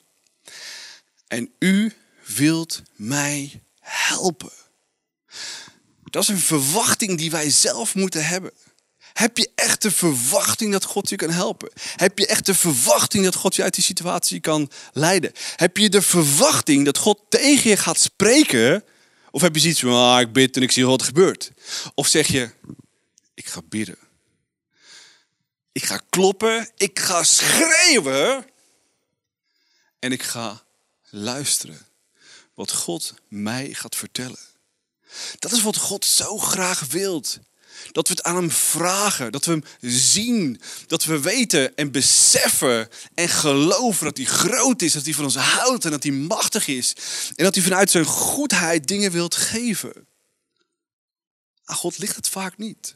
en 1.27 1.53
u 1.59 1.93
wilt 2.25 2.81
mij 2.95 3.61
helpen. 3.79 4.51
Dat 6.03 6.23
is 6.23 6.29
een 6.29 6.37
verwachting 6.37 7.17
die 7.17 7.31
wij 7.31 7.49
zelf 7.49 7.95
moeten 7.95 8.25
hebben. 8.25 8.53
Heb 9.13 9.37
je 9.37 9.51
echt 9.55 9.81
de 9.81 9.91
verwachting 9.91 10.71
dat 10.71 10.83
God 10.83 11.09
je 11.09 11.15
kan 11.15 11.29
helpen? 11.29 11.71
Heb 11.95 12.19
je 12.19 12.27
echt 12.27 12.45
de 12.45 12.55
verwachting 12.55 13.23
dat 13.23 13.35
God 13.35 13.55
je 13.55 13.63
uit 13.63 13.73
die 13.73 13.83
situatie 13.83 14.39
kan 14.39 14.69
leiden? 14.93 15.31
Heb 15.55 15.77
je 15.77 15.89
de 15.89 16.01
verwachting 16.01 16.85
dat 16.85 16.97
God 16.97 17.19
tegen 17.29 17.69
je 17.69 17.77
gaat 17.77 17.99
spreken? 17.99 18.83
Of 19.31 19.41
heb 19.41 19.55
je 19.55 19.61
zoiets 19.61 19.79
van, 19.79 20.13
ah, 20.13 20.21
ik 20.21 20.33
bid 20.33 20.55
en 20.55 20.61
ik 20.61 20.71
zie 20.71 20.85
wat 20.85 20.99
er 20.99 21.07
gebeurt? 21.07 21.51
Of 21.93 22.07
zeg 22.07 22.27
je, 22.27 22.49
ik 23.33 23.47
ga 23.47 23.61
bidden. 23.69 23.97
Ik 25.71 25.85
ga 25.85 26.01
kloppen, 26.09 26.71
ik 26.77 26.99
ga 26.99 27.23
schreeuwen. 27.23 28.45
En 29.99 30.11
ik 30.11 30.23
ga 30.23 30.63
luisteren 31.09 31.85
wat 32.53 32.71
God 32.71 33.13
mij 33.27 33.73
gaat 33.73 33.95
vertellen. 33.95 34.39
Dat 35.39 35.51
is 35.51 35.61
wat 35.61 35.77
God 35.77 36.05
zo 36.05 36.37
graag 36.37 36.85
wilt. 36.89 37.39
Dat 37.91 38.07
we 38.07 38.13
het 38.13 38.23
aan 38.23 38.35
hem 38.35 38.51
vragen. 38.51 39.31
Dat 39.31 39.45
we 39.45 39.51
hem 39.51 39.63
zien. 39.91 40.61
Dat 40.87 41.03
we 41.03 41.19
weten 41.19 41.75
en 41.75 41.91
beseffen 41.91 42.89
en 43.13 43.29
geloven 43.29 44.05
dat 44.05 44.17
hij 44.17 44.25
groot 44.25 44.81
is. 44.81 44.93
Dat 44.93 45.05
hij 45.05 45.13
van 45.13 45.23
ons 45.23 45.35
houdt 45.35 45.85
en 45.85 45.91
dat 45.91 46.03
hij 46.03 46.11
machtig 46.11 46.67
is. 46.67 46.93
En 47.35 47.43
dat 47.43 47.55
hij 47.55 47.63
vanuit 47.63 47.91
zijn 47.91 48.05
goedheid 48.05 48.87
dingen 48.87 49.11
wilt 49.11 49.35
geven. 49.35 50.07
Aan 51.65 51.75
God 51.75 51.97
ligt 51.97 52.15
het 52.15 52.29
vaak 52.29 52.57
niet. 52.57 52.93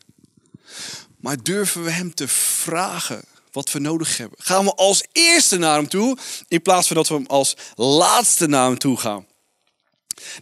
Maar 1.19 1.43
durven 1.43 1.83
we 1.83 1.91
hem 1.91 2.13
te 2.13 2.27
vragen 2.27 3.21
wat 3.51 3.71
we 3.71 3.79
nodig 3.79 4.17
hebben? 4.17 4.37
Gaan 4.41 4.65
we 4.65 4.75
als 4.75 5.03
eerste 5.11 5.57
naar 5.57 5.75
hem 5.75 5.87
toe 5.87 6.17
in 6.47 6.61
plaats 6.61 6.87
van 6.87 6.95
dat 6.95 7.07
we 7.07 7.13
hem 7.13 7.25
als 7.25 7.55
laatste 7.75 8.47
naar 8.47 8.65
hem 8.65 8.77
toe 8.77 8.97
gaan? 8.97 9.25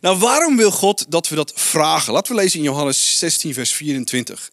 Nou, 0.02 0.18
waarom 0.18 0.58
wil 0.58 0.72
God 0.72 1.06
dat 1.10 1.28
we 1.28 1.36
dat 1.36 1.52
vragen? 1.56 2.14
Laten 2.14 2.36
we 2.36 2.42
lezen 2.42 2.60
in 2.60 2.66
Johannes 2.66 3.18
16, 3.18 3.54
vers 3.54 3.74
24. 3.74 4.50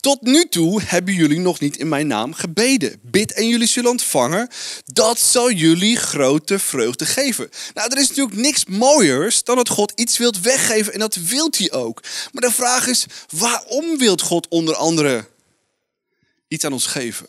Tot 0.00 0.22
nu 0.22 0.48
toe 0.48 0.82
hebben 0.84 1.14
jullie 1.14 1.40
nog 1.40 1.60
niet 1.60 1.76
in 1.76 1.88
mijn 1.88 2.06
naam 2.06 2.34
gebeden. 2.34 3.00
Bid 3.02 3.32
en 3.32 3.48
jullie 3.48 3.66
zullen 3.66 3.90
ontvangen. 3.90 4.48
Dat 4.84 5.20
zal 5.20 5.50
jullie 5.50 5.96
grote 5.96 6.58
vreugde 6.58 7.06
geven. 7.06 7.48
Nou, 7.74 7.90
er 7.90 7.98
is 7.98 8.08
natuurlijk 8.08 8.36
niks 8.36 8.64
mooiers 8.64 9.44
dan 9.44 9.56
dat 9.56 9.68
God 9.68 9.92
iets 9.94 10.18
wilt 10.18 10.40
weggeven 10.40 10.92
en 10.92 10.98
dat 10.98 11.14
wilt 11.14 11.58
hij 11.58 11.72
ook. 11.72 12.02
Maar 12.32 12.42
de 12.42 12.54
vraag 12.54 12.86
is, 12.86 13.06
waarom 13.30 13.98
wilt 13.98 14.22
God 14.22 14.48
onder 14.48 14.74
andere 14.74 15.28
iets 16.48 16.64
aan 16.64 16.72
ons 16.72 16.86
geven? 16.86 17.26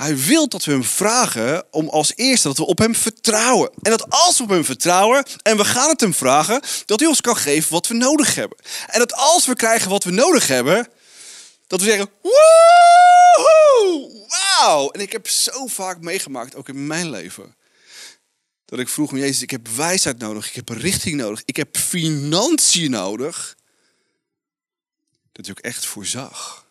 Hij 0.00 0.16
wil 0.16 0.48
dat 0.48 0.64
we 0.64 0.72
hem 0.72 0.84
vragen 0.84 1.66
om 1.70 1.88
als 1.88 2.12
eerste 2.16 2.48
dat 2.48 2.56
we 2.56 2.66
op 2.66 2.78
hem 2.78 2.94
vertrouwen. 2.94 3.70
En 3.82 3.90
dat 3.90 4.10
als 4.10 4.36
we 4.36 4.42
op 4.42 4.48
hem 4.48 4.64
vertrouwen 4.64 5.24
en 5.42 5.56
we 5.56 5.64
gaan 5.64 5.88
het 5.88 6.00
hem 6.00 6.14
vragen, 6.14 6.62
dat 6.86 7.00
hij 7.00 7.08
ons 7.08 7.20
kan 7.20 7.36
geven 7.36 7.72
wat 7.72 7.86
we 7.86 7.94
nodig 7.94 8.34
hebben. 8.34 8.58
En 8.86 8.98
dat 8.98 9.12
als 9.12 9.46
we 9.46 9.54
krijgen 9.54 9.90
wat 9.90 10.04
we 10.04 10.10
nodig 10.10 10.46
hebben, 10.46 10.88
dat 11.66 11.80
we 11.80 11.86
zeggen, 11.86 12.10
woehoe, 12.22 14.26
wauw. 14.28 14.90
En 14.90 15.00
ik 15.00 15.12
heb 15.12 15.28
zo 15.28 15.66
vaak 15.66 16.00
meegemaakt, 16.00 16.54
ook 16.54 16.68
in 16.68 16.86
mijn 16.86 17.10
leven, 17.10 17.56
dat 18.64 18.78
ik 18.78 18.88
vroeg, 18.88 19.16
Jezus, 19.16 19.42
ik 19.42 19.50
heb 19.50 19.68
wijsheid 19.68 20.18
nodig, 20.18 20.48
ik 20.48 20.54
heb 20.54 20.68
richting 20.68 21.16
nodig, 21.16 21.42
ik 21.44 21.56
heb 21.56 21.76
financiën 21.76 22.90
nodig. 22.90 23.56
Dat 25.32 25.46
hij 25.46 25.54
ook 25.58 25.64
echt 25.64 25.86
voorzag. 25.86 26.68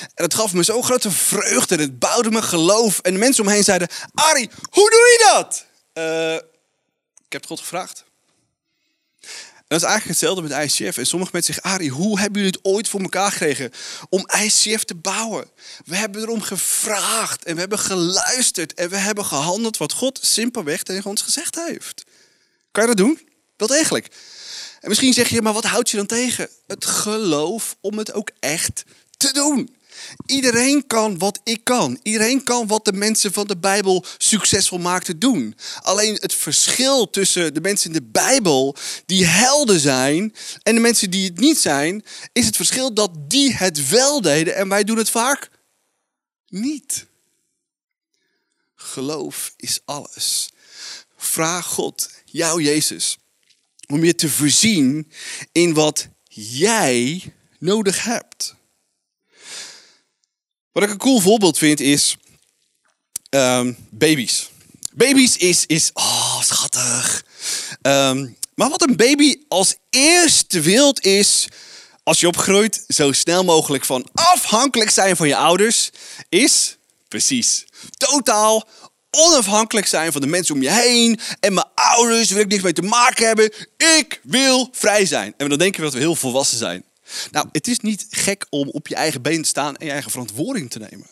En 0.00 0.10
dat 0.14 0.34
gaf 0.34 0.52
me 0.52 0.62
zo'n 0.62 0.84
grote 0.84 1.10
vreugde 1.10 1.74
en 1.74 1.80
het 1.80 1.98
bouwde 1.98 2.30
me 2.30 2.42
geloof. 2.42 2.98
En 2.98 3.12
de 3.12 3.18
mensen 3.18 3.46
om 3.46 3.52
me 3.52 3.62
zeiden, 3.62 3.88
Arie, 4.14 4.50
hoe 4.70 4.90
doe 4.90 4.98
je 4.98 5.30
dat? 5.32 5.66
Uh, 5.94 6.34
ik 7.24 7.32
heb 7.32 7.40
het 7.40 7.46
God 7.46 7.60
gevraagd. 7.60 8.04
En 9.64 9.80
dat 9.80 9.88
is 9.88 9.88
eigenlijk 9.88 10.20
hetzelfde 10.20 10.42
met 10.42 10.64
ICF. 10.64 10.96
En 10.96 11.06
sommige 11.06 11.30
mensen 11.32 11.54
zeggen, 11.54 11.72
Arie, 11.72 11.90
hoe 11.90 12.20
hebben 12.20 12.42
jullie 12.42 12.56
het 12.56 12.72
ooit 12.72 12.88
voor 12.88 13.00
elkaar 13.00 13.30
gekregen 13.30 13.70
om 14.08 14.28
ICF 14.42 14.84
te 14.84 14.94
bouwen? 14.94 15.50
We 15.84 15.96
hebben 15.96 16.22
erom 16.22 16.40
gevraagd 16.40 17.44
en 17.44 17.54
we 17.54 17.60
hebben 17.60 17.78
geluisterd 17.78 18.74
en 18.74 18.88
we 18.88 18.96
hebben 18.96 19.24
gehandeld 19.24 19.76
wat 19.76 19.92
God 19.92 20.18
simpelweg 20.22 20.82
tegen 20.82 21.10
ons 21.10 21.22
gezegd 21.22 21.54
heeft. 21.54 22.04
Kan 22.70 22.82
je 22.82 22.88
dat 22.88 23.06
doen? 23.06 23.28
Wel 23.56 23.68
degelijk. 23.68 24.06
En 24.80 24.88
misschien 24.88 25.12
zeg 25.12 25.28
je, 25.28 25.42
maar 25.42 25.52
wat 25.52 25.64
houdt 25.64 25.90
je 25.90 25.96
dan 25.96 26.06
tegen? 26.06 26.48
Het 26.66 26.84
geloof 26.84 27.76
om 27.80 27.98
het 27.98 28.12
ook 28.12 28.30
echt 28.40 28.74
te 28.76 28.84
doen. 29.32 29.76
Iedereen 30.26 30.86
kan 30.86 31.18
wat 31.18 31.40
ik 31.44 31.64
kan. 31.64 31.98
Iedereen 32.02 32.44
kan 32.44 32.66
wat 32.66 32.84
de 32.84 32.92
mensen 32.92 33.32
van 33.32 33.46
de 33.46 33.56
Bijbel 33.56 34.04
succesvol 34.18 34.78
maakten 34.78 35.18
doen. 35.18 35.56
Alleen 35.82 36.16
het 36.20 36.34
verschil 36.34 37.10
tussen 37.10 37.54
de 37.54 37.60
mensen 37.60 37.86
in 37.86 37.96
de 37.96 38.08
Bijbel 38.12 38.76
die 39.06 39.26
helden 39.26 39.80
zijn 39.80 40.34
en 40.62 40.74
de 40.74 40.80
mensen 40.80 41.10
die 41.10 41.24
het 41.24 41.38
niet 41.38 41.58
zijn, 41.58 42.04
is 42.32 42.46
het 42.46 42.56
verschil 42.56 42.94
dat 42.94 43.10
die 43.30 43.52
het 43.52 43.88
wel 43.88 44.20
deden 44.20 44.54
en 44.54 44.68
wij 44.68 44.84
doen 44.84 44.98
het 44.98 45.10
vaak 45.10 45.50
niet. 46.48 47.06
Geloof 48.74 49.54
is 49.56 49.80
alles. 49.84 50.48
Vraag 51.16 51.66
God, 51.66 52.10
jou 52.24 52.62
Jezus, 52.62 53.18
om 53.86 54.04
je 54.04 54.14
te 54.14 54.28
voorzien 54.28 55.10
in 55.52 55.74
wat 55.74 56.08
jij 56.28 57.32
nodig 57.58 58.04
hebt. 58.04 58.54
Wat 60.74 60.82
ik 60.82 60.90
een 60.90 60.96
cool 60.96 61.20
voorbeeld 61.20 61.58
vind 61.58 61.80
is 61.80 62.16
ehm, 63.30 63.72
baby's. 63.90 64.50
Baby's 64.92 65.36
is, 65.36 65.66
is 65.66 65.90
oh, 65.92 66.42
schattig. 66.42 67.24
Ehm, 67.82 68.28
maar 68.54 68.68
wat 68.68 68.88
een 68.88 68.96
baby 68.96 69.36
als 69.48 69.74
eerste 69.90 70.60
wilt 70.60 71.04
is, 71.04 71.48
als 72.02 72.20
je 72.20 72.26
opgroeit, 72.26 72.84
zo 72.88 73.12
snel 73.12 73.44
mogelijk 73.44 73.84
van 73.84 74.08
afhankelijk 74.14 74.90
zijn 74.90 75.16
van 75.16 75.28
je 75.28 75.36
ouders, 75.36 75.90
is 76.28 76.76
precies 77.08 77.64
totaal 77.96 78.68
onafhankelijk 79.10 79.86
zijn 79.86 80.12
van 80.12 80.20
de 80.20 80.26
mensen 80.26 80.54
om 80.54 80.62
je 80.62 80.70
heen. 80.70 81.20
En 81.40 81.54
mijn 81.54 81.66
ouders, 81.74 82.30
wil 82.30 82.42
ik 82.42 82.48
niks 82.48 82.62
mee 82.62 82.72
te 82.72 82.82
maken 82.82 83.26
hebben. 83.26 83.52
Ik 83.76 84.20
wil 84.22 84.68
vrij 84.72 85.06
zijn. 85.06 85.34
En 85.36 85.48
dan 85.48 85.58
denken 85.58 85.80
we 85.80 85.86
dat 85.86 85.94
we 85.94 86.00
heel 86.00 86.16
volwassen 86.16 86.58
zijn. 86.58 86.84
Nou, 87.30 87.48
het 87.52 87.68
is 87.68 87.80
niet 87.80 88.06
gek 88.10 88.46
om 88.50 88.68
op 88.68 88.88
je 88.88 88.94
eigen 88.94 89.22
been 89.22 89.42
te 89.42 89.48
staan 89.48 89.76
en 89.76 89.86
je 89.86 89.92
eigen 89.92 90.10
verantwoording 90.10 90.70
te 90.70 90.78
nemen. 90.78 91.06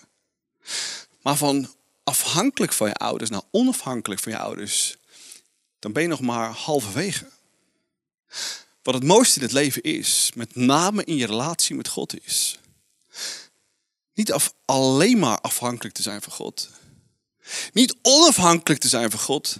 Maar 1.22 1.36
van 1.36 1.74
afhankelijk 2.04 2.72
van 2.72 2.88
je 2.88 2.94
ouders 2.94 3.30
naar 3.30 3.42
onafhankelijk 3.50 4.20
van 4.20 4.32
je 4.32 4.38
ouders, 4.38 4.96
dan 5.78 5.92
ben 5.92 6.02
je 6.02 6.08
nog 6.08 6.20
maar 6.20 6.50
halverwege. 6.50 7.26
Wat 8.82 8.94
het 8.94 9.04
mooiste 9.04 9.38
in 9.38 9.44
het 9.44 9.52
leven 9.52 9.82
is, 9.82 10.30
met 10.34 10.54
name 10.54 11.04
in 11.04 11.16
je 11.16 11.26
relatie 11.26 11.76
met 11.76 11.88
God 11.88 12.24
is, 12.24 12.58
niet 14.14 14.32
af, 14.32 14.54
alleen 14.64 15.18
maar 15.18 15.40
afhankelijk 15.40 15.94
te 15.94 16.02
zijn 16.02 16.22
van 16.22 16.32
God. 16.32 16.70
Niet 17.72 17.96
onafhankelijk 18.02 18.80
te 18.80 18.88
zijn 18.88 19.10
van 19.10 19.20
God, 19.20 19.56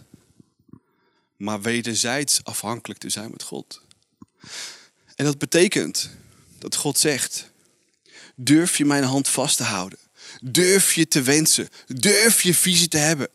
maar 1.37 1.61
wederzijds 1.61 2.45
afhankelijk 2.45 3.01
te 3.01 3.11
zijn 3.11 3.31
met 3.31 3.43
God. 3.43 3.81
En 5.15 5.25
dat 5.25 5.39
betekent 5.39 6.11
dat 6.63 6.77
God 6.77 6.99
zegt, 6.99 7.51
durf 8.37 8.77
je 8.77 8.85
mijn 8.85 9.05
hand 9.05 9.29
vast 9.29 9.57
te 9.57 9.63
houden? 9.63 9.99
Durf 10.41 10.95
je 10.95 11.09
te 11.09 11.23
wensen? 11.23 11.69
Durf 11.87 12.43
je 12.43 12.55
visie 12.55 12.89
te 12.89 12.99
hebben? 12.99 13.29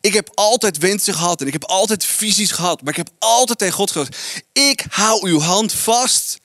Ik 0.00 0.12
heb 0.12 0.30
altijd 0.34 0.78
wensen 0.78 1.14
gehad 1.14 1.40
en 1.40 1.46
ik 1.46 1.52
heb 1.52 1.64
altijd 1.64 2.04
visies 2.04 2.50
gehad, 2.50 2.82
maar 2.82 2.90
ik 2.90 2.96
heb 2.96 3.10
altijd 3.18 3.58
tegen 3.58 3.74
God 3.74 3.90
gezegd: 3.90 4.42
ik 4.52 4.84
hou 4.88 5.28
uw 5.28 5.40
hand 5.40 5.72
vast 5.72 6.38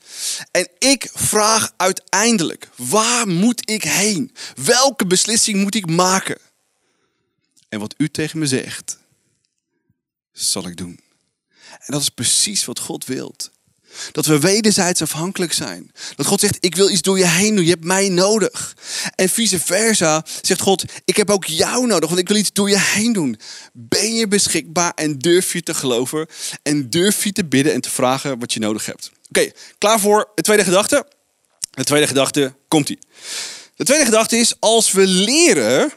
en 0.52 0.70
ik 0.80 1.10
vraag 1.14 1.74
uiteindelijk, 1.78 2.70
waar 2.76 3.28
moet 3.28 3.70
ik 3.70 3.84
heen? 3.84 4.36
Welke 4.56 5.08
beslissing 5.08 5.62
moet 5.62 5.76
ik 5.76 5.90
maken? 5.90 6.38
En 7.70 7.80
wat 7.80 7.94
u 7.98 8.10
tegen 8.10 8.40
me 8.40 8.48
zegt, 8.48 8.98
zal 10.32 10.68
ik 10.68 10.78
doen. 10.78 11.00
En 11.70 11.94
dat 11.94 12.02
is 12.02 12.10
precies 12.10 12.66
wat 12.66 12.80
God 12.80 13.06
wilt. 13.06 13.52
Dat 14.12 14.26
we 14.26 14.40
wederzijds 14.40 15.02
afhankelijk 15.02 15.54
zijn. 15.54 15.92
Dat 16.16 16.26
God 16.26 16.40
zegt, 16.40 16.58
ik 16.60 16.76
wil 16.76 16.90
iets 16.90 17.02
door 17.02 17.18
je 17.18 17.28
heen 17.28 17.56
doen, 17.56 17.64
je 17.64 17.70
hebt 17.70 17.84
mij 17.84 18.10
nodig. 18.10 18.76
En 19.16 19.30
vice 19.30 19.60
versa 19.60 20.26
zegt 20.42 20.62
God, 20.62 20.84
ik 21.06 21.18
heb 21.18 21.30
ook 21.30 21.46
jou 21.46 21.88
nodig, 21.88 22.10
want 22.10 22.22
ik 22.22 22.28
wil 22.28 22.38
iets 22.38 22.54
door 22.54 22.70
je 22.70 22.80
heen 22.80 23.14
doen. 23.14 23.40
Ben 23.74 24.16
je 24.16 24.28
beschikbaar 24.28 24.92
en 24.96 25.20
durf 25.20 25.54
je 25.54 25.64
te 25.64 25.74
geloven 25.74 26.28
en 26.64 26.90
durf 26.90 27.24
je 27.24 27.32
te 27.32 27.46
bidden 27.46 27.74
en 27.74 27.82
te 27.82 27.90
vragen 27.90 28.40
wat 28.40 28.54
je 28.54 28.60
nodig 28.60 28.86
hebt. 28.86 29.12
Oké, 29.30 29.52
klaar 29.78 30.00
voor 30.00 30.32
de 30.36 30.42
tweede 30.42 30.64
gedachte? 30.64 31.06
De 31.72 31.84
tweede 31.84 32.08
gedachte 32.08 32.54
komt 32.68 32.90
ie. 32.90 33.00
De 33.76 33.84
tweede 33.84 34.06
gedachte 34.06 34.38
is, 34.38 34.54
als 34.60 34.92
we 34.92 35.08
leren 35.08 35.92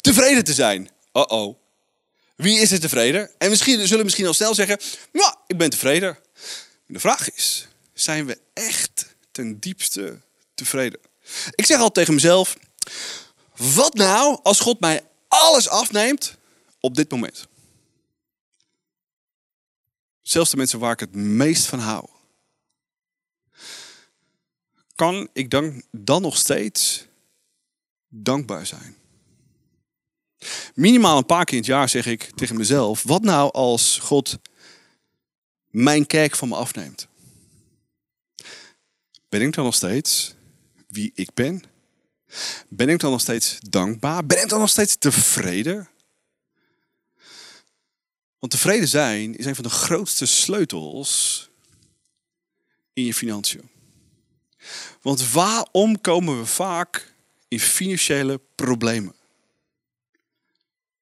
tevreden 0.00 0.44
te 0.44 0.54
zijn. 0.54 0.88
Uh-oh. 1.12 1.56
Wie 2.36 2.60
is 2.60 2.72
er 2.72 2.80
tevreden? 2.80 3.30
En 3.38 3.50
misschien 3.50 3.86
zullen 3.86 4.04
misschien 4.04 4.26
al 4.26 4.34
snel 4.34 4.54
zeggen, 4.54 4.78
ja, 5.12 5.36
ik 5.46 5.56
ben 5.56 5.70
tevreden. 5.70 6.18
De 6.86 7.00
vraag 7.00 7.30
is, 7.30 7.68
zijn 7.92 8.26
we 8.26 8.40
echt 8.52 9.16
ten 9.30 9.60
diepste 9.60 10.20
tevreden? 10.54 11.00
Ik 11.50 11.66
zeg 11.66 11.76
altijd 11.76 11.94
tegen 11.94 12.14
mezelf, 12.14 12.56
wat 13.56 13.94
nou 13.94 14.38
als 14.42 14.60
God 14.60 14.80
mij 14.80 15.06
alles 15.28 15.68
afneemt 15.68 16.36
op 16.80 16.94
dit 16.94 17.10
moment? 17.10 17.46
Zelfs 20.22 20.50
de 20.50 20.56
mensen 20.56 20.78
waar 20.78 20.92
ik 20.92 21.00
het 21.00 21.14
meest 21.14 21.66
van 21.66 21.78
hou. 21.78 22.08
Kan 24.94 25.28
ik 25.32 25.50
dan, 25.50 25.82
dan 25.90 26.22
nog 26.22 26.36
steeds 26.36 27.06
dankbaar 28.08 28.66
zijn? 28.66 28.96
Minimaal 30.74 31.18
een 31.18 31.26
paar 31.26 31.44
keer 31.44 31.54
in 31.54 31.58
het 31.58 31.68
jaar 31.68 31.88
zeg 31.88 32.06
ik 32.06 32.30
tegen 32.34 32.56
mezelf: 32.56 33.02
wat 33.02 33.22
nou 33.22 33.52
als 33.52 33.98
God 33.98 34.38
mijn 35.74 36.06
kerk 36.06 36.36
van 36.36 36.48
me 36.48 36.54
afneemt? 36.54 37.08
Ben 39.28 39.40
ik 39.40 39.52
dan 39.52 39.64
nog 39.64 39.74
steeds 39.74 40.34
wie 40.88 41.12
ik 41.14 41.34
ben? 41.34 41.62
Ben 42.68 42.88
ik 42.88 42.98
dan 42.98 43.10
nog 43.10 43.20
steeds 43.20 43.58
dankbaar? 43.60 44.26
Ben 44.26 44.42
ik 44.42 44.48
dan 44.48 44.60
nog 44.60 44.68
steeds 44.68 44.96
tevreden? 44.96 45.88
Want 48.38 48.52
tevreden 48.52 48.88
zijn 48.88 49.36
is 49.36 49.46
een 49.46 49.54
van 49.54 49.64
de 49.64 49.70
grootste 49.70 50.26
sleutels 50.26 51.48
in 52.92 53.04
je 53.04 53.14
financiën. 53.14 53.68
Want 55.02 55.30
waarom 55.30 56.00
komen 56.00 56.38
we 56.38 56.46
vaak 56.46 57.14
in 57.48 57.60
financiële 57.60 58.40
problemen? 58.54 59.14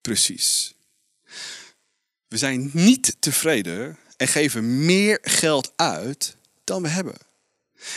Precies. 0.01 0.75
We 2.29 2.37
zijn 2.37 2.71
niet 2.73 3.17
tevreden 3.19 3.99
en 4.23 4.29
geven 4.29 4.85
meer 4.85 5.19
geld 5.23 5.73
uit 5.77 6.37
dan 6.65 6.83
we 6.83 6.89
hebben. 6.89 7.15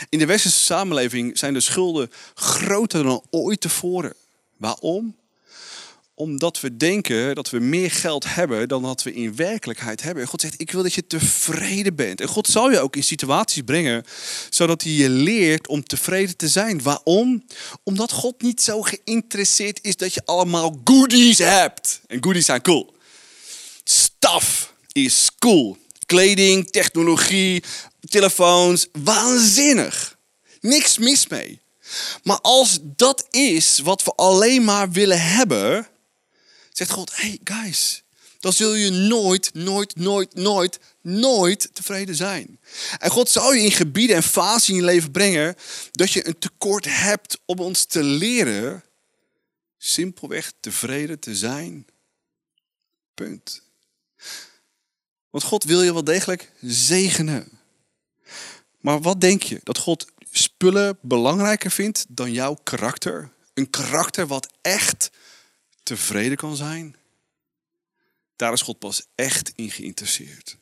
In 0.08 0.18
de 0.18 0.26
westerse 0.26 0.60
samenleving 0.60 1.38
zijn 1.38 1.54
de 1.54 1.60
schulden 1.60 2.10
groter 2.34 3.02
dan 3.02 3.24
ooit 3.30 3.60
tevoren. 3.60 4.14
Waarom? 4.56 5.16
Omdat 6.14 6.60
we 6.60 6.76
denken 6.76 7.34
dat 7.34 7.50
we 7.50 7.58
meer 7.58 7.90
geld 7.90 8.34
hebben 8.34 8.68
dan 8.68 8.82
dat 8.82 9.02
we 9.02 9.14
in 9.14 9.36
werkelijkheid 9.36 10.02
hebben. 10.02 10.22
En 10.22 10.28
God 10.28 10.40
zegt, 10.40 10.60
ik 10.60 10.70
wil 10.70 10.82
dat 10.82 10.94
je 10.94 11.06
tevreden 11.06 11.94
bent. 11.94 12.20
En 12.20 12.28
God 12.28 12.46
zal 12.46 12.70
je 12.70 12.80
ook 12.80 12.96
in 12.96 13.04
situaties 13.04 13.62
brengen, 13.62 14.04
zodat 14.50 14.82
hij 14.82 14.92
je 14.92 15.08
leert 15.08 15.68
om 15.68 15.84
tevreden 15.84 16.36
te 16.36 16.48
zijn. 16.48 16.82
Waarom? 16.82 17.44
Omdat 17.82 18.12
God 18.12 18.42
niet 18.42 18.62
zo 18.62 18.82
geïnteresseerd 18.82 19.78
is 19.82 19.96
dat 19.96 20.14
je 20.14 20.22
allemaal 20.24 20.80
goodies 20.84 21.38
hebt. 21.38 22.00
En 22.06 22.24
goodies 22.24 22.44
zijn 22.44 22.62
cool. 22.62 22.94
Stuff 23.84 24.74
is 24.92 25.30
cool. 25.38 25.76
Kleding, 26.06 26.70
technologie, 26.70 27.62
telefoons, 28.00 28.86
waanzinnig. 28.92 30.18
Niks 30.60 30.98
mis 30.98 31.26
mee. 31.26 31.60
Maar 32.22 32.40
als 32.40 32.78
dat 32.82 33.26
is 33.30 33.78
wat 33.78 34.04
we 34.04 34.12
alleen 34.12 34.64
maar 34.64 34.90
willen 34.90 35.20
hebben, 35.22 35.88
zegt 36.72 36.90
God: 36.90 37.16
hey 37.16 37.38
guys, 37.44 38.02
dan 38.40 38.52
zul 38.52 38.74
je 38.74 38.90
nooit, 38.90 39.54
nooit, 39.54 39.96
nooit, 39.96 40.34
nooit, 40.34 40.78
nooit 41.00 41.68
tevreden 41.72 42.14
zijn. 42.14 42.60
En 42.98 43.10
God 43.10 43.30
zal 43.30 43.52
je 43.52 43.62
in 43.62 43.72
gebieden 43.72 44.16
en 44.16 44.22
fasen 44.22 44.74
in 44.74 44.80
je 44.80 44.84
leven 44.84 45.10
brengen 45.10 45.54
dat 45.92 46.12
je 46.12 46.26
een 46.26 46.38
tekort 46.38 46.84
hebt 46.88 47.38
om 47.44 47.58
ons 47.58 47.84
te 47.84 48.02
leren 48.02 48.84
simpelweg 49.78 50.52
tevreden 50.60 51.18
te 51.18 51.36
zijn. 51.36 51.86
Punt. 53.14 53.62
Want 55.36 55.48
God 55.48 55.64
wil 55.64 55.82
je 55.82 55.92
wel 55.92 56.04
degelijk 56.04 56.50
zegenen. 56.60 57.48
Maar 58.80 59.00
wat 59.00 59.20
denk 59.20 59.42
je? 59.42 59.60
Dat 59.62 59.78
God 59.78 60.06
spullen 60.30 60.98
belangrijker 61.02 61.70
vindt 61.70 62.04
dan 62.08 62.32
jouw 62.32 62.54
karakter? 62.54 63.30
Een 63.54 63.70
karakter 63.70 64.26
wat 64.26 64.48
echt 64.62 65.10
tevreden 65.82 66.36
kan 66.36 66.56
zijn? 66.56 66.96
Daar 68.36 68.52
is 68.52 68.62
God 68.62 68.78
pas 68.78 69.06
echt 69.14 69.52
in 69.54 69.70
geïnteresseerd. 69.70 70.56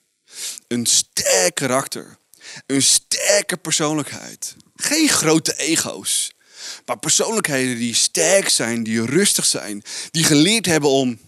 Een 0.68 0.86
sterk 0.86 1.54
karakter. 1.54 2.18
Een 2.66 2.82
sterke 2.82 3.56
persoonlijkheid. 3.56 4.56
Geen 4.76 5.08
grote 5.08 5.56
ego's. 5.56 6.32
Maar 6.86 6.98
persoonlijkheden 6.98 7.76
die 7.76 7.94
sterk 7.94 8.48
zijn, 8.48 8.82
die 8.82 9.04
rustig 9.04 9.44
zijn. 9.44 9.82
Die 10.10 10.24
geleerd 10.24 10.66
hebben 10.66 10.90
om 10.90 11.20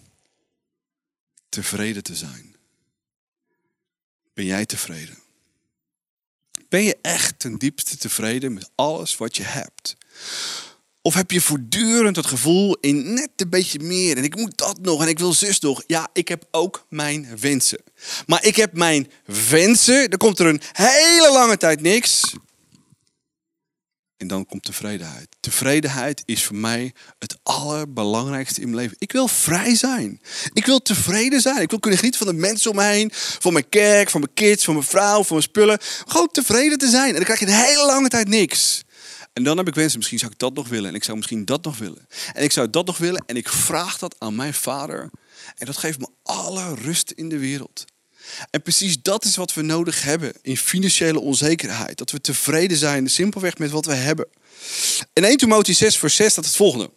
tevreden 1.49 2.03
te 2.03 2.17
zijn. 2.17 2.56
Ben 4.37 4.45
jij 4.45 4.67
tevreden? 4.67 5.19
Ben 6.69 6.83
je 6.83 6.99
echt 7.03 7.39
ten 7.39 7.59
diepste 7.59 7.97
tevreden 7.97 8.53
met 8.53 8.71
alles 8.75 9.17
wat 9.17 9.37
je 9.37 9.43
hebt? 9.43 9.97
Of 11.03 11.15
heb 11.15 11.31
je 11.31 11.41
voortdurend 11.41 12.17
het 12.17 12.27
gevoel 12.27 12.77
in 12.81 13.15
net 13.15 13.31
een 13.37 13.51
beetje 13.51 13.79
meer 13.79 14.17
en 14.17 14.25
ik 14.25 14.37
moet 14.37 14.57
dat 14.59 14.81
nog 14.81 15.03
en 15.03 15.09
ik 15.09 15.19
wil 15.19 15.33
zus 15.33 15.61
nog. 15.61 15.83
Ja, 15.87 16.09
ik 16.13 16.29
heb 16.29 16.47
ook 16.51 16.87
mijn 16.89 17.39
wensen. 17.39 17.83
Maar 18.27 18.45
ik 18.45 18.57
heb 18.57 18.73
mijn 18.73 19.11
wensen, 19.49 20.11
dan 20.11 20.19
komt 20.19 20.39
er 20.39 20.47
een 20.47 20.61
hele 20.73 21.33
lange 21.33 21.57
tijd 21.57 21.81
niks. 21.81 22.35
En 24.17 24.27
dan 24.27 24.47
komt 24.47 24.63
tevredenheid. 24.63 25.29
Tevredenheid 25.41 26.23
is 26.25 26.45
voor 26.45 26.57
mij 26.57 26.93
het 27.19 27.37
allerbelangrijkste 27.43 28.61
in 28.61 28.67
mijn 28.67 28.81
leven. 28.81 28.97
Ik 28.99 29.13
wil 29.13 29.29
vrij 29.29 29.75
zijn. 29.75 30.21
Ik 30.53 30.67
wil 30.67 30.83
tevreden 30.83 31.41
zijn. 31.41 31.61
Ik 31.61 31.71
wil 31.71 31.79
kunnen 31.79 31.99
genieten 31.99 32.27
van 32.27 32.35
de 32.35 32.41
mensen 32.41 32.71
om 32.71 32.77
me 32.77 32.83
heen. 32.83 33.11
Van 33.13 33.53
mijn 33.53 33.69
kerk, 33.69 34.11
van 34.11 34.21
mijn 34.21 34.35
kids, 34.35 34.65
van 34.65 34.75
mijn 34.75 34.87
vrouw, 34.87 35.23
van 35.23 35.37
mijn 35.37 35.49
spullen. 35.49 35.79
Gewoon 36.07 36.29
tevreden 36.33 36.79
te 36.79 36.89
zijn. 36.89 37.09
En 37.09 37.15
dan 37.15 37.25
krijg 37.25 37.39
je 37.39 37.47
een 37.47 37.53
hele 37.53 37.87
lange 37.87 38.09
tijd 38.09 38.29
niks. 38.29 38.83
En 39.33 39.43
dan 39.43 39.57
heb 39.57 39.69
ik 39.69 39.75
wensen. 39.75 39.99
Misschien 39.99 40.19
zou 40.19 40.33
ik 40.33 40.39
dat 40.39 40.55
nog 40.55 40.69
willen. 40.69 40.89
En 40.89 40.95
ik 40.95 41.05
zou 41.05 41.17
misschien 41.17 41.45
dat 41.45 41.65
nog 41.65 41.79
willen. 41.79 42.07
En 42.33 42.43
ik 42.43 42.53
zou 42.53 42.71
dat 42.71 42.87
nog 42.87 42.99
willen. 42.99 43.25
En 43.27 43.37
ik 43.37 43.49
vraag 43.49 43.99
dat 43.99 44.15
aan 44.19 44.35
mijn 44.35 44.55
vader. 44.55 45.11
En 45.57 45.67
dat 45.67 45.77
geeft 45.77 45.99
me 45.99 46.09
alle 46.23 46.75
rust 46.75 47.11
in 47.11 47.29
de 47.29 47.39
wereld. 47.39 47.85
En 48.51 48.63
precies 48.63 49.03
dat 49.03 49.25
is 49.25 49.37
wat 49.37 49.55
we 49.55 49.63
nodig 49.63 50.03
hebben 50.03 50.33
in 50.43 50.57
financiële 50.57 51.21
onzekerheid. 51.21 51.99
Dat 51.99 52.11
we 52.11 52.21
tevreden 52.21 52.77
zijn, 52.77 53.11
simpelweg 53.11 53.59
met 53.59 53.71
wat 53.71 53.87
we 53.87 53.95
hebben. 53.95 54.29
In 55.13 55.25
1 55.25 55.39
Timotheüs 55.39 55.77
6 55.77 55.97
vers 55.97 56.15
6 56.15 56.33
staat 56.33 56.45
het 56.45 56.57
volgende. 56.57 56.91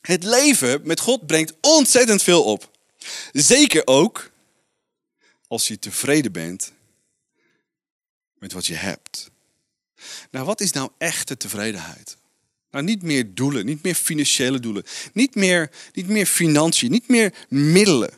Het 0.00 0.24
leven 0.24 0.80
met 0.84 1.00
God 1.00 1.26
brengt 1.26 1.52
ontzettend 1.60 2.22
veel 2.22 2.42
op. 2.42 2.70
Zeker 3.32 3.86
ook 3.86 4.30
als 5.46 5.68
je 5.68 5.78
tevreden 5.78 6.32
bent 6.32 6.72
met 8.38 8.52
wat 8.52 8.66
je 8.66 8.74
hebt. 8.74 9.30
Nou, 10.30 10.46
wat 10.46 10.60
is 10.60 10.72
nou 10.72 10.90
echte 10.98 11.36
tevredenheid? 11.36 12.16
Nou, 12.70 12.84
niet 12.84 13.02
meer 13.02 13.34
doelen, 13.34 13.66
niet 13.66 13.82
meer 13.82 13.94
financiële 13.94 14.60
doelen, 14.60 14.84
niet 15.12 15.34
meer, 15.34 15.70
niet 15.92 16.08
meer 16.08 16.26
financiën, 16.26 16.90
niet 16.90 17.08
meer 17.08 17.34
middelen. 17.48 18.10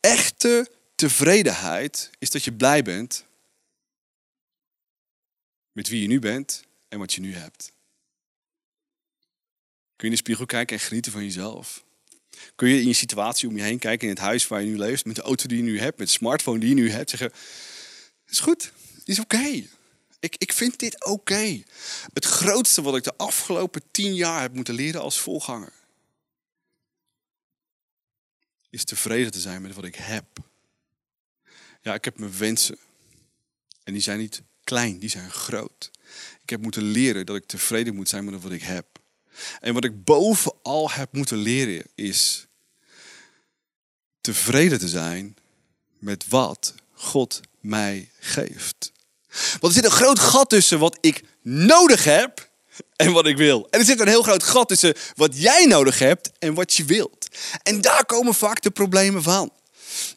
Echte 0.00 0.70
tevredenheid 1.00 2.10
is 2.18 2.30
dat 2.30 2.44
je 2.44 2.52
blij 2.52 2.82
bent 2.82 3.24
met 5.72 5.88
wie 5.88 6.02
je 6.02 6.06
nu 6.06 6.18
bent 6.18 6.64
en 6.88 6.98
wat 6.98 7.12
je 7.12 7.20
nu 7.20 7.34
hebt. 7.34 7.72
Kun 9.96 9.96
je 9.96 10.04
in 10.04 10.10
de 10.10 10.16
spiegel 10.16 10.46
kijken 10.46 10.76
en 10.76 10.82
genieten 10.82 11.12
van 11.12 11.24
jezelf? 11.24 11.84
Kun 12.54 12.68
je 12.68 12.80
in 12.80 12.86
je 12.86 12.92
situatie 12.92 13.48
om 13.48 13.56
je 13.56 13.62
heen 13.62 13.78
kijken 13.78 14.08
in 14.08 14.14
het 14.14 14.22
huis 14.22 14.48
waar 14.48 14.60
je 14.60 14.66
nu 14.66 14.78
leeft, 14.78 15.04
met 15.04 15.16
de 15.16 15.22
auto 15.22 15.46
die 15.46 15.56
je 15.56 15.62
nu 15.62 15.78
hebt, 15.78 15.98
met 15.98 16.06
de 16.06 16.12
smartphone 16.12 16.58
die 16.58 16.68
je 16.68 16.74
nu 16.74 16.90
hebt, 16.90 17.10
zeggen: 17.10 17.32
Het 18.24 18.30
is 18.32 18.40
goed, 18.40 18.72
het 18.94 19.08
is 19.08 19.20
oké. 19.20 19.66
Ik, 20.20 20.36
ik 20.38 20.52
vind 20.52 20.78
dit 20.78 21.04
oké. 21.04 21.62
Het 22.12 22.24
grootste 22.24 22.82
wat 22.82 22.96
ik 22.96 23.04
de 23.04 23.16
afgelopen 23.16 23.82
tien 23.90 24.14
jaar 24.14 24.40
heb 24.40 24.54
moeten 24.54 24.74
leren 24.74 25.00
als 25.00 25.20
volganger, 25.20 25.72
is 28.70 28.84
tevreden 28.84 29.32
te 29.32 29.40
zijn 29.40 29.62
met 29.62 29.74
wat 29.74 29.84
ik 29.84 29.94
heb. 29.94 30.49
Ja, 31.82 31.94
ik 31.94 32.04
heb 32.04 32.18
mijn 32.18 32.38
wensen. 32.38 32.78
En 33.84 33.92
die 33.92 34.02
zijn 34.02 34.18
niet 34.18 34.42
klein, 34.64 34.98
die 34.98 35.10
zijn 35.10 35.30
groot. 35.30 35.90
Ik 36.42 36.50
heb 36.50 36.60
moeten 36.60 36.82
leren 36.82 37.26
dat 37.26 37.36
ik 37.36 37.46
tevreden 37.46 37.94
moet 37.94 38.08
zijn 38.08 38.24
met 38.24 38.42
wat 38.42 38.52
ik 38.52 38.62
heb. 38.62 38.86
En 39.60 39.74
wat 39.74 39.84
ik 39.84 40.04
bovenal 40.04 40.90
heb 40.90 41.12
moeten 41.12 41.38
leren 41.38 41.86
is 41.94 42.46
tevreden 44.20 44.78
te 44.78 44.88
zijn 44.88 45.36
met 45.98 46.28
wat 46.28 46.74
God 46.92 47.40
mij 47.60 48.10
geeft. 48.18 48.92
Want 49.30 49.62
er 49.62 49.72
zit 49.72 49.84
een 49.84 49.90
groot 49.90 50.18
gat 50.18 50.48
tussen 50.48 50.78
wat 50.78 50.98
ik 51.00 51.22
nodig 51.42 52.04
heb 52.04 52.50
en 52.96 53.12
wat 53.12 53.26
ik 53.26 53.36
wil. 53.36 53.66
En 53.70 53.78
er 53.78 53.84
zit 53.84 54.00
een 54.00 54.08
heel 54.08 54.22
groot 54.22 54.42
gat 54.42 54.68
tussen 54.68 54.94
wat 55.14 55.40
jij 55.40 55.66
nodig 55.66 55.98
hebt 55.98 56.30
en 56.38 56.54
wat 56.54 56.74
je 56.74 56.84
wilt. 56.84 57.28
En 57.62 57.80
daar 57.80 58.06
komen 58.06 58.34
vaak 58.34 58.62
de 58.62 58.70
problemen 58.70 59.22
van. 59.22 59.52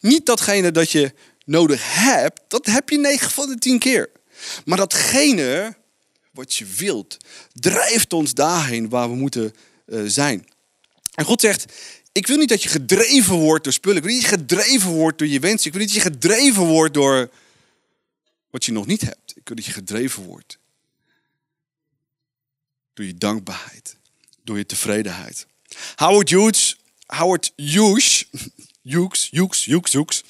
Niet 0.00 0.26
datgene 0.26 0.70
dat 0.70 0.90
je 0.90 1.14
nodig 1.44 1.94
hebt, 1.94 2.40
dat 2.48 2.66
heb 2.66 2.88
je 2.88 2.98
9 2.98 3.30
van 3.30 3.48
de 3.48 3.58
10 3.58 3.78
keer. 3.78 4.10
Maar 4.64 4.78
datgene 4.78 5.76
wat 6.30 6.54
je 6.54 6.64
wilt, 6.64 7.16
drijft 7.52 8.12
ons 8.12 8.34
daarheen 8.34 8.88
waar 8.88 9.08
we 9.08 9.16
moeten 9.16 9.54
uh, 9.86 10.02
zijn. 10.06 10.46
En 11.14 11.24
God 11.24 11.40
zegt, 11.40 11.72
ik 12.12 12.26
wil 12.26 12.36
niet 12.36 12.48
dat 12.48 12.62
je 12.62 12.68
gedreven 12.68 13.34
wordt 13.34 13.64
door 13.64 13.72
spullen. 13.72 13.96
Ik 13.96 14.04
wil 14.04 14.12
niet 14.12 14.22
dat 14.22 14.30
je 14.30 14.36
gedreven 14.36 14.90
wordt 14.90 15.18
door 15.18 15.28
je 15.28 15.40
wensen. 15.40 15.66
Ik 15.66 15.72
wil 15.72 15.82
niet 15.82 15.94
dat 15.94 16.02
je 16.02 16.10
gedreven 16.10 16.64
wordt 16.64 16.94
door 16.94 17.30
wat 18.50 18.64
je 18.64 18.72
nog 18.72 18.86
niet 18.86 19.00
hebt. 19.00 19.32
Ik 19.36 19.48
wil 19.48 19.56
dat 19.56 19.64
je 19.64 19.72
gedreven 19.72 20.22
wordt 20.22 20.58
door 22.94 23.04
je 23.04 23.14
dankbaarheid, 23.14 23.96
door 24.44 24.56
je 24.56 24.66
tevredenheid. 24.66 25.46
Howard 25.94 26.30
Hughes, 26.30 26.78
Howard 27.06 27.52
Hughes 27.56 28.28
Hughes, 28.84 29.28
Hughes, 29.30 29.64
Hughes, 29.64 29.92
Hughes. 29.92 30.22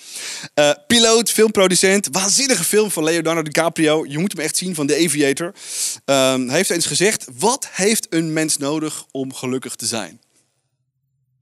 Uh, 0.54 0.72
piloot, 0.86 1.30
filmproducent. 1.30 2.08
Waanzinnige 2.10 2.64
film 2.64 2.90
van 2.90 3.04
Leonardo 3.04 3.42
DiCaprio. 3.42 4.04
Je 4.06 4.18
moet 4.18 4.32
hem 4.32 4.40
echt 4.40 4.56
zien 4.56 4.74
van 4.74 4.86
The 4.86 5.04
Aviator. 5.04 5.46
Um, 5.46 6.48
hij 6.48 6.56
heeft 6.56 6.70
eens 6.70 6.86
gezegd: 6.86 7.26
Wat 7.38 7.68
heeft 7.70 8.06
een 8.10 8.32
mens 8.32 8.56
nodig 8.56 9.06
om 9.10 9.34
gelukkig 9.34 9.74
te 9.74 9.86
zijn? 9.86 10.20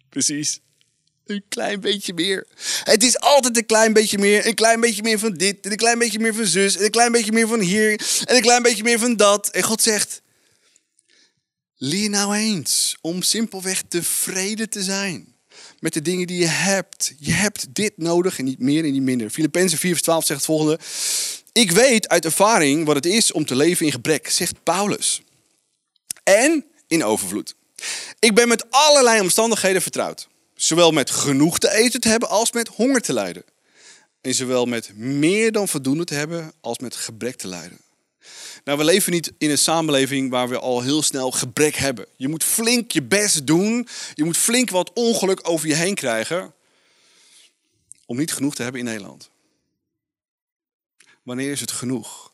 Precies. 0.08 0.60
Een 1.26 1.44
klein 1.48 1.80
beetje 1.80 2.14
meer. 2.14 2.46
Het 2.84 3.02
is 3.02 3.18
altijd 3.18 3.56
een 3.56 3.66
klein 3.66 3.92
beetje 3.92 4.18
meer. 4.18 4.46
Een 4.46 4.54
klein 4.54 4.80
beetje 4.80 5.02
meer 5.02 5.18
van 5.18 5.32
dit. 5.32 5.64
En 5.64 5.70
een 5.70 5.76
klein 5.76 5.98
beetje 5.98 6.18
meer 6.18 6.34
van 6.34 6.46
zus. 6.46 6.76
En 6.76 6.84
een 6.84 6.90
klein 6.90 7.12
beetje 7.12 7.32
meer 7.32 7.48
van 7.48 7.60
hier. 7.60 7.90
En 8.24 8.36
een 8.36 8.42
klein 8.42 8.62
beetje 8.62 8.82
meer 8.82 8.98
van 8.98 9.16
dat. 9.16 9.48
En 9.48 9.62
God 9.62 9.82
zegt: 9.82 10.22
Leer 11.76 12.10
nou 12.10 12.34
eens 12.34 12.96
om 13.00 13.22
simpelweg 13.22 13.82
tevreden 13.88 14.70
te 14.70 14.82
zijn 14.82 15.31
met 15.82 15.92
de 15.92 16.02
dingen 16.02 16.26
die 16.26 16.38
je 16.38 16.46
hebt. 16.46 17.12
Je 17.18 17.32
hebt 17.32 17.74
dit 17.74 17.92
nodig 17.96 18.38
en 18.38 18.44
niet 18.44 18.58
meer 18.58 18.84
en 18.84 18.92
niet 18.92 19.02
minder. 19.02 19.30
Filippenzen 19.30 19.78
4 19.78 19.90
vers 19.90 20.02
12 20.02 20.24
zegt 20.24 20.38
het 20.38 20.48
volgende. 20.48 20.78
Ik 21.52 21.70
weet 21.70 22.08
uit 22.08 22.24
ervaring 22.24 22.86
wat 22.86 22.94
het 22.94 23.06
is 23.06 23.32
om 23.32 23.44
te 23.44 23.56
leven 23.56 23.86
in 23.86 23.92
gebrek, 23.92 24.30
zegt 24.30 24.62
Paulus. 24.62 25.22
En 26.22 26.64
in 26.86 27.04
overvloed. 27.04 27.54
Ik 28.18 28.34
ben 28.34 28.48
met 28.48 28.70
allerlei 28.70 29.20
omstandigheden 29.20 29.82
vertrouwd. 29.82 30.28
Zowel 30.54 30.90
met 30.90 31.10
genoeg 31.10 31.58
te 31.58 31.74
eten 31.74 32.00
te 32.00 32.08
hebben 32.08 32.28
als 32.28 32.52
met 32.52 32.68
honger 32.68 33.00
te 33.00 33.12
lijden. 33.12 33.44
En 34.20 34.34
zowel 34.34 34.64
met 34.64 34.96
meer 34.96 35.52
dan 35.52 35.68
voldoende 35.68 36.04
te 36.04 36.14
hebben 36.14 36.52
als 36.60 36.78
met 36.78 36.96
gebrek 36.96 37.36
te 37.36 37.48
lijden. 37.48 37.78
Nou, 38.64 38.78
we 38.78 38.84
leven 38.84 39.12
niet 39.12 39.32
in 39.38 39.50
een 39.50 39.58
samenleving 39.58 40.30
waar 40.30 40.48
we 40.48 40.58
al 40.58 40.82
heel 40.82 41.02
snel 41.02 41.30
gebrek 41.30 41.74
hebben. 41.74 42.06
Je 42.16 42.28
moet 42.28 42.44
flink 42.44 42.92
je 42.92 43.02
best 43.02 43.46
doen. 43.46 43.88
Je 44.14 44.24
moet 44.24 44.36
flink 44.36 44.70
wat 44.70 44.92
ongeluk 44.92 45.48
over 45.48 45.68
je 45.68 45.74
heen 45.74 45.94
krijgen. 45.94 46.54
Om 48.06 48.16
niet 48.16 48.32
genoeg 48.32 48.54
te 48.54 48.62
hebben 48.62 48.80
in 48.80 48.86
Nederland. 48.86 49.30
Wanneer 51.22 51.50
is 51.50 51.60
het 51.60 51.72
genoeg? 51.72 52.32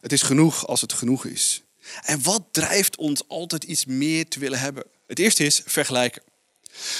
Het 0.00 0.12
is 0.12 0.22
genoeg 0.22 0.66
als 0.66 0.80
het 0.80 0.92
genoeg 0.92 1.24
is. 1.24 1.62
En 2.02 2.22
wat 2.22 2.42
drijft 2.50 2.96
ons 2.96 3.28
altijd 3.28 3.64
iets 3.64 3.84
meer 3.84 4.28
te 4.28 4.38
willen 4.38 4.58
hebben? 4.58 4.84
Het 5.06 5.18
eerste 5.18 5.44
is 5.44 5.62
vergelijken. 5.64 6.22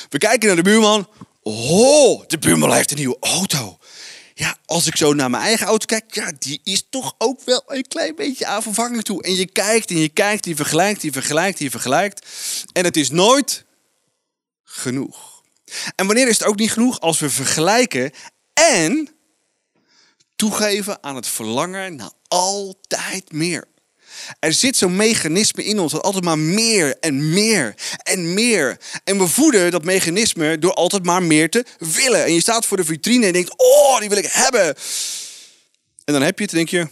We 0.09 0.19
kijken 0.19 0.47
naar 0.47 0.57
de 0.57 0.63
buurman. 0.63 1.09
Oh, 1.43 2.27
de 2.27 2.39
buurman 2.39 2.73
heeft 2.73 2.91
een 2.91 2.97
nieuwe 2.97 3.17
auto 3.21 3.79
ja, 4.35 4.57
als 4.65 4.87
ik 4.87 4.97
zo 4.97 5.13
naar 5.13 5.31
mijn 5.31 5.43
eigen 5.43 5.67
auto 5.67 5.87
kijk, 5.87 6.15
ja, 6.15 6.33
die 6.39 6.61
is 6.65 6.87
toch 6.91 7.15
ook 7.19 7.45
wel 7.45 7.63
een 7.67 7.89
klein 7.89 8.15
beetje 8.15 8.47
aan 8.47 8.63
vervanging 8.63 9.03
toe. 9.03 9.23
En 9.23 9.35
je 9.35 9.47
kijkt 9.47 9.91
en 9.91 9.99
je 9.99 10.09
kijkt, 10.09 10.45
die 10.45 10.57
vergelijkt, 10.57 11.01
die 11.01 11.13
vergelijkt, 11.13 11.59
die 11.59 11.71
vergelijkt. 11.71 12.27
En 12.73 12.85
het 12.85 12.97
is 12.97 13.11
nooit 13.11 13.65
genoeg. 14.65 15.43
En 15.95 16.07
wanneer 16.07 16.29
is 16.29 16.39
het 16.39 16.49
ook 16.49 16.59
niet 16.59 16.73
genoeg? 16.73 17.01
Als 17.01 17.19
we 17.19 17.31
vergelijken 17.31 18.13
en 18.53 19.09
toegeven 20.37 21.03
aan 21.03 21.17
het 21.17 21.27
verlangen 21.27 21.97
naar 21.97 22.13
altijd 22.29 23.33
meer. 23.33 23.65
Er 24.39 24.53
zit 24.53 24.77
zo'n 24.77 24.97
mechanisme 24.97 25.65
in 25.65 25.79
ons 25.79 25.93
dat 25.93 26.03
altijd 26.03 26.25
maar 26.25 26.39
meer 26.39 26.99
en 26.99 27.33
meer 27.33 27.75
en 28.03 28.35
meer. 28.35 28.79
En 29.05 29.19
we 29.19 29.29
voeden 29.29 29.71
dat 29.71 29.85
mechanisme 29.85 30.59
door 30.59 30.75
altijd 30.75 31.05
maar 31.05 31.23
meer 31.23 31.51
te 31.51 31.65
willen. 31.79 32.25
En 32.25 32.33
je 32.33 32.41
staat 32.41 32.67
voor 32.67 32.77
de 32.77 32.85
vitrine 32.85 33.27
en 33.27 33.33
denkt, 33.33 33.55
oh, 33.57 34.01
die 34.01 34.09
wil 34.09 34.19
ik 34.19 34.31
hebben. 34.31 34.77
En 36.05 36.13
dan 36.13 36.23
heb 36.23 36.39
je 36.39 36.45
het 36.45 36.53
en 36.53 36.59
denk 36.59 36.71
je, 36.71 36.89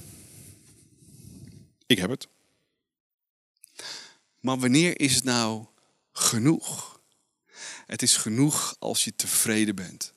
ik 1.87 1.99
heb 1.99 2.11
het. 2.11 2.29
Maar 4.41 4.59
wanneer 4.59 5.01
is 5.01 5.15
het 5.15 5.25
nou 5.25 5.65
genoeg? 6.13 7.01
Het 7.87 8.03
is 8.03 8.17
genoeg 8.17 8.77
als 8.79 9.05
je 9.05 9.13
tevreden 9.17 9.75
bent. 9.75 10.13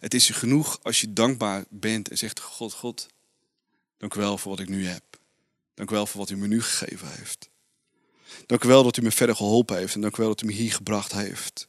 Het 0.00 0.14
is 0.14 0.28
genoeg 0.28 0.78
als 0.82 1.00
je 1.00 1.12
dankbaar 1.12 1.64
bent 1.68 2.08
en 2.08 2.18
zegt, 2.18 2.40
God, 2.40 2.72
God, 2.72 3.06
dank 3.98 4.14
u 4.14 4.20
wel 4.20 4.38
voor 4.38 4.50
wat 4.50 4.60
ik 4.60 4.68
nu 4.68 4.86
heb. 4.86 5.13
Dank 5.74 5.90
u 5.90 5.94
wel 5.94 6.06
voor 6.06 6.20
wat 6.20 6.30
u 6.30 6.36
me 6.36 6.46
nu 6.46 6.62
gegeven 6.62 7.08
heeft. 7.10 7.48
Dank 8.46 8.64
u 8.64 8.68
wel 8.68 8.82
dat 8.82 8.96
u 8.96 9.02
me 9.02 9.10
verder 9.10 9.36
geholpen 9.36 9.76
heeft 9.76 9.94
en 9.94 10.00
dank 10.00 10.16
u 10.16 10.20
wel 10.20 10.28
dat 10.28 10.42
u 10.42 10.46
me 10.46 10.52
hier 10.52 10.72
gebracht 10.72 11.12
heeft. 11.12 11.68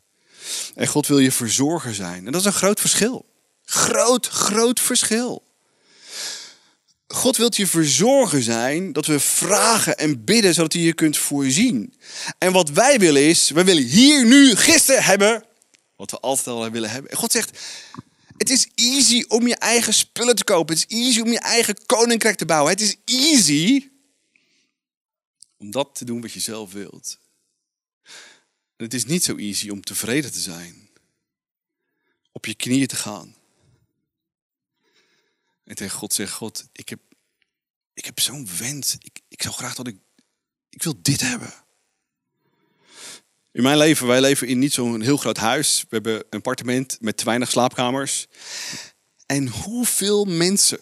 En 0.75 0.87
God 0.87 1.07
wil 1.07 1.19
je 1.19 1.31
verzorger 1.31 1.95
zijn. 1.95 2.25
En 2.25 2.31
dat 2.31 2.41
is 2.41 2.47
een 2.47 2.53
groot 2.53 2.79
verschil. 2.79 3.25
Groot, 3.65 4.27
groot 4.27 4.79
verschil. 4.79 5.43
God 7.07 7.37
wilt 7.37 7.55
je 7.55 7.67
verzorger 7.67 8.43
zijn, 8.43 8.93
dat 8.93 9.05
we 9.05 9.19
vragen 9.19 9.97
en 9.97 10.23
bidden 10.23 10.53
zodat 10.53 10.73
hij 10.73 10.81
je 10.81 10.93
kunt 10.93 11.17
voorzien. 11.17 11.93
En 12.37 12.51
wat 12.51 12.69
wij 12.69 12.99
willen 12.99 13.27
is, 13.27 13.49
we 13.49 13.63
willen 13.63 13.83
hier 13.83 14.25
nu 14.25 14.55
gisteren 14.55 15.03
hebben 15.03 15.43
wat 15.95 16.11
we 16.11 16.19
altijd 16.19 16.47
al 16.47 16.71
willen 16.71 16.89
hebben. 16.89 17.11
En 17.11 17.17
God 17.17 17.31
zegt, 17.31 17.59
het 18.37 18.49
is 18.49 18.67
easy 18.75 19.25
om 19.27 19.47
je 19.47 19.55
eigen 19.55 19.93
spullen 19.93 20.35
te 20.35 20.43
kopen. 20.43 20.75
Het 20.75 20.85
is 20.89 20.97
easy 20.97 21.19
om 21.19 21.31
je 21.31 21.39
eigen 21.39 21.85
koninkrijk 21.85 22.37
te 22.37 22.45
bouwen. 22.45 22.71
Het 22.71 22.81
is 22.81 22.95
easy 23.05 23.89
om 25.65 25.71
dat 25.71 25.95
te 25.95 26.05
doen 26.05 26.21
wat 26.21 26.31
je 26.31 26.39
zelf 26.39 26.71
wilt. 26.71 27.19
Het 28.75 28.93
is 28.93 29.05
niet 29.05 29.23
zo 29.23 29.35
easy 29.35 29.69
om 29.69 29.81
tevreden 29.81 30.31
te 30.31 30.39
zijn. 30.39 30.89
Op 32.31 32.45
je 32.45 32.55
knieën 32.55 32.87
te 32.87 32.95
gaan. 32.95 33.35
En 35.63 35.75
tegen 35.75 35.97
God 35.97 36.13
zeggen, 36.13 36.37
God, 36.37 36.67
ik 36.71 36.89
heb, 36.89 36.99
ik 37.93 38.05
heb 38.05 38.19
zo'n 38.19 38.47
wens. 38.57 38.95
Ik, 38.99 39.19
ik 39.27 39.41
zou 39.41 39.55
graag 39.55 39.75
dat 39.75 39.87
ik, 39.87 39.97
ik 40.69 40.83
wil 40.83 40.95
dit 41.01 41.21
hebben. 41.21 41.53
In 43.51 43.63
mijn 43.63 43.77
leven, 43.77 44.07
wij 44.07 44.21
leven 44.21 44.47
in 44.47 44.59
niet 44.59 44.73
zo'n 44.73 45.01
heel 45.01 45.17
groot 45.17 45.37
huis. 45.37 45.81
We 45.81 45.87
hebben 45.89 46.15
een 46.15 46.25
appartement 46.29 46.97
met 47.01 47.17
te 47.17 47.25
weinig 47.25 47.49
slaapkamers. 47.49 48.27
En 49.25 49.47
hoeveel 49.47 50.25
mensen 50.25 50.79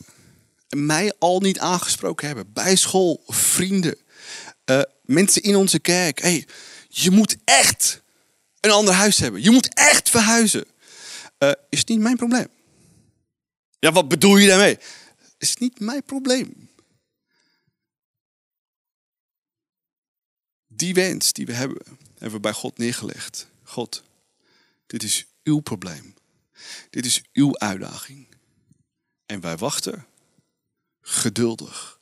mij 0.70 1.14
al 1.20 1.40
niet 1.40 1.60
aangesproken 1.60 2.28
hebben. 2.28 2.54
Bij 2.54 2.76
school, 2.76 3.24
vrienden, 3.28 3.98
uh, 4.66 4.82
mensen 5.02 5.42
in 5.42 5.56
onze 5.56 5.80
kerk. 5.80 6.22
Hey, 6.22 6.48
je 6.90 7.12
moet 7.12 7.38
echt 7.44 8.02
een 8.60 8.72
ander 8.72 8.94
huis 8.94 9.18
hebben. 9.18 9.42
Je 9.42 9.52
moet 9.52 9.74
echt 9.74 10.10
verhuizen. 10.10 10.66
Uh, 11.40 11.52
is 11.70 11.84
niet 11.84 12.00
mijn 12.00 12.16
probleem. 12.16 12.48
Ja, 13.80 13.92
wat 13.92 14.08
bedoel 14.08 14.38
je 14.38 14.48
daarmee? 14.48 14.78
Is 15.38 15.56
niet 15.56 15.80
mijn 15.80 16.04
probleem. 16.04 16.70
Die 20.68 20.94
wens 20.94 21.34
die 21.34 21.46
we 21.46 21.54
hebben, 21.54 21.82
hebben 22.14 22.32
we 22.32 22.40
bij 22.40 22.54
God 22.54 22.78
neergelegd. 22.78 23.48
God, 23.64 24.04
dit 24.86 25.04
is 25.04 25.26
uw 25.44 25.60
probleem. 25.60 26.14
Dit 26.90 27.06
is 27.06 27.22
uw 27.34 27.58
uitdaging. 27.58 28.28
En 29.26 29.40
wij 29.40 29.58
wachten 29.58 30.06
geduldig. 31.02 32.00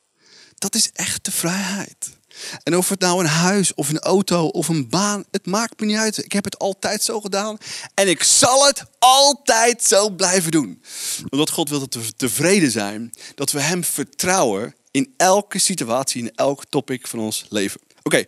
Dat 0.55 0.75
is 0.75 0.91
echte 0.91 1.31
vrijheid. 1.31 2.17
En 2.63 2.77
of 2.77 2.89
het 2.89 2.99
nou 2.99 3.19
een 3.19 3.29
huis 3.29 3.73
of 3.73 3.89
een 3.89 3.99
auto 3.99 4.47
of 4.47 4.67
een 4.67 4.89
baan, 4.89 5.23
het 5.31 5.45
maakt 5.45 5.79
me 5.79 5.85
niet 5.85 5.97
uit. 5.97 6.25
Ik 6.25 6.31
heb 6.31 6.43
het 6.43 6.59
altijd 6.59 7.03
zo 7.03 7.21
gedaan 7.21 7.57
en 7.93 8.07
ik 8.07 8.23
zal 8.23 8.65
het 8.65 8.83
altijd 8.99 9.83
zo 9.83 10.09
blijven 10.09 10.51
doen. 10.51 10.81
Omdat 11.29 11.49
God 11.49 11.69
wil 11.69 11.79
dat 11.79 11.93
we 11.93 12.13
tevreden 12.17 12.71
zijn, 12.71 13.13
dat 13.35 13.51
we 13.51 13.61
Hem 13.61 13.83
vertrouwen 13.83 14.75
in 14.91 15.13
elke 15.17 15.59
situatie, 15.59 16.21
in 16.21 16.31
elk 16.35 16.63
topic 16.69 17.07
van 17.07 17.19
ons 17.19 17.45
leven. 17.49 17.81
Oké, 18.03 18.23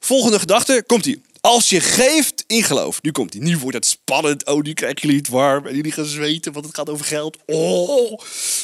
volgende 0.00 0.38
gedachte, 0.38 0.84
komt 0.86 1.06
ie. 1.06 1.22
Als 1.40 1.68
je 1.68 1.80
geeft 1.80 2.44
in 2.46 2.62
geloof, 2.62 3.02
nu 3.02 3.10
komt 3.10 3.32
hij. 3.32 3.42
Nu 3.42 3.58
wordt 3.58 3.76
het 3.76 3.86
spannend. 3.86 4.46
Oh, 4.46 4.62
nu 4.62 4.72
krijgen 4.72 5.00
jullie 5.00 5.16
het 5.16 5.28
warm. 5.28 5.66
En 5.66 5.74
jullie 5.74 5.92
gaan 5.92 6.04
zweten, 6.04 6.52
want 6.52 6.66
het 6.66 6.74
gaat 6.74 6.88
over 6.88 7.04
geld. 7.04 7.36
Oh, 7.46 8.20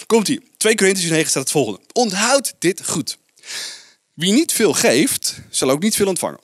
komt 0.06 0.26
hij. 0.26 0.40
2 0.56 0.74
Corinthians 0.74 1.10
9 1.10 1.30
staat 1.30 1.42
het 1.42 1.52
volgende. 1.52 1.80
Onthoud 1.92 2.54
dit 2.58 2.86
goed. 2.86 3.18
Wie 4.14 4.32
niet 4.32 4.52
veel 4.52 4.72
geeft, 4.72 5.38
zal 5.50 5.70
ook 5.70 5.82
niet 5.82 5.96
veel 5.96 6.06
ontvangen. 6.06 6.40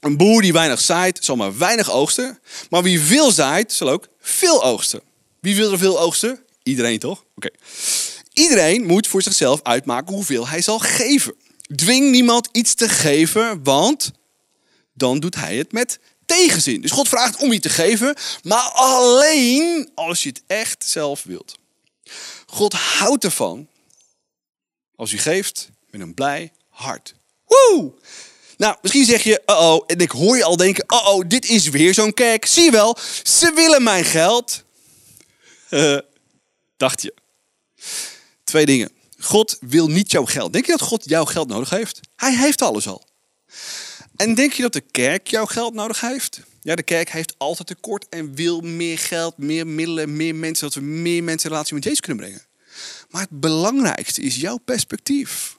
Een 0.00 0.16
boer 0.16 0.42
die 0.42 0.52
weinig 0.52 0.80
zaait, 0.80 1.24
zal 1.24 1.36
maar 1.36 1.58
weinig 1.58 1.90
oogsten. 1.90 2.38
Maar 2.70 2.82
wie 2.82 3.00
veel 3.00 3.30
zaait, 3.30 3.72
zal 3.72 3.88
ook 3.88 4.08
veel 4.20 4.64
oogsten. 4.64 5.00
Wie 5.40 5.56
wil 5.56 5.72
er 5.72 5.78
veel 5.78 6.00
oogsten? 6.00 6.44
Iedereen 6.62 6.98
toch? 6.98 7.24
Oké. 7.34 7.50
Iedereen 8.32 8.86
moet 8.86 9.06
voor 9.06 9.22
zichzelf 9.22 9.62
uitmaken 9.62 10.14
hoeveel 10.14 10.48
hij 10.48 10.62
zal 10.62 10.78
geven. 10.78 11.34
Dwing 11.74 12.10
niemand 12.10 12.48
iets 12.52 12.74
te 12.74 12.88
geven, 12.88 13.62
want 13.62 14.12
dan 14.94 15.20
doet 15.20 15.34
hij 15.34 15.56
het 15.56 15.72
met 15.72 15.98
tegenzin. 16.26 16.80
Dus 16.80 16.90
God 16.90 17.08
vraagt 17.08 17.42
om 17.42 17.52
je 17.52 17.60
te 17.60 17.68
geven, 17.68 18.16
maar 18.42 18.70
alleen 18.72 19.90
als 19.94 20.22
je 20.22 20.28
het 20.28 20.42
echt 20.46 20.84
zelf 20.86 21.22
wilt. 21.22 21.58
God 22.46 22.72
houdt 22.72 23.24
ervan 23.24 23.68
als 24.96 25.12
u 25.12 25.18
geeft 25.18 25.68
met 25.90 26.00
een 26.00 26.14
blij 26.14 26.52
hart. 26.78 27.14
Woe! 27.46 27.92
Nou, 28.56 28.76
misschien 28.82 29.04
zeg 29.04 29.22
je, 29.22 29.42
uh 29.46 29.60
oh, 29.60 29.84
en 29.86 29.98
ik 29.98 30.10
hoor 30.10 30.36
je 30.36 30.44
al 30.44 30.56
denken, 30.56 30.84
uh 30.88 31.08
oh, 31.08 31.24
dit 31.26 31.48
is 31.48 31.68
weer 31.68 31.94
zo'n 31.94 32.14
kerk. 32.14 32.46
Zie 32.46 32.64
je 32.64 32.70
wel, 32.70 32.96
ze 33.22 33.52
willen 33.54 33.82
mijn 33.82 34.04
geld. 34.04 34.62
Uh, 35.70 35.98
dacht 36.76 37.02
je. 37.02 37.14
Twee 38.44 38.66
dingen. 38.66 38.90
God 39.18 39.56
wil 39.60 39.88
niet 39.88 40.10
jouw 40.10 40.24
geld. 40.24 40.52
Denk 40.52 40.66
je 40.66 40.70
dat 40.70 40.80
God 40.80 41.04
jouw 41.04 41.24
geld 41.24 41.48
nodig 41.48 41.70
heeft? 41.70 42.00
Hij 42.16 42.36
heeft 42.36 42.62
alles 42.62 42.86
al. 42.86 43.06
En 44.16 44.34
denk 44.34 44.52
je 44.52 44.62
dat 44.62 44.72
de 44.72 44.80
kerk 44.80 45.28
jouw 45.28 45.46
geld 45.46 45.74
nodig 45.74 46.00
heeft? 46.00 46.40
Ja, 46.60 46.74
de 46.74 46.82
kerk 46.82 47.10
heeft 47.10 47.34
altijd 47.38 47.68
tekort 47.68 48.08
en 48.08 48.34
wil 48.34 48.60
meer 48.60 48.98
geld, 48.98 49.38
meer 49.38 49.66
middelen, 49.66 50.16
meer 50.16 50.34
mensen, 50.34 50.66
dat 50.66 50.74
we 50.74 50.80
meer 50.80 51.24
mensen 51.24 51.48
in 51.48 51.52
relatie 51.52 51.74
met 51.74 51.84
Jezus 51.84 52.00
kunnen 52.00 52.24
brengen. 52.24 52.46
Maar 53.10 53.20
het 53.20 53.40
belangrijkste 53.40 54.22
is 54.22 54.36
jouw 54.36 54.56
perspectief. 54.56 55.57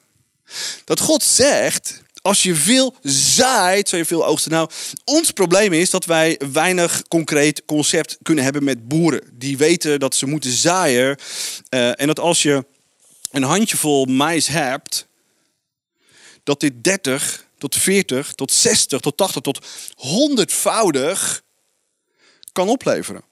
Dat 0.85 0.99
God 0.99 1.23
zegt, 1.23 2.01
als 2.21 2.43
je 2.43 2.55
veel 2.55 2.95
zaait, 3.03 3.89
zal 3.89 3.99
je 3.99 4.05
veel 4.05 4.25
oogsten. 4.25 4.51
Nou, 4.51 4.69
ons 5.05 5.31
probleem 5.31 5.73
is 5.73 5.89
dat 5.89 6.05
wij 6.05 6.39
weinig 6.51 7.03
concreet 7.07 7.65
concept 7.65 8.17
kunnen 8.21 8.43
hebben 8.43 8.63
met 8.63 8.88
boeren. 8.88 9.21
Die 9.33 9.57
weten 9.57 9.99
dat 9.99 10.15
ze 10.15 10.25
moeten 10.25 10.51
zaaien. 10.51 11.17
Uh, 11.69 12.01
en 12.01 12.07
dat 12.07 12.19
als 12.19 12.41
je 12.41 12.65
een 13.31 13.43
handjevol 13.43 14.05
mais 14.05 14.47
hebt, 14.47 15.07
dat 16.43 16.59
dit 16.59 16.83
30 16.83 17.45
tot 17.57 17.75
40, 17.75 18.33
tot 18.33 18.51
60, 18.51 18.99
tot 18.99 19.17
80, 19.17 19.41
tot 19.41 19.65
100voudig 19.95 21.41
kan 22.51 22.69
opleveren. 22.69 23.23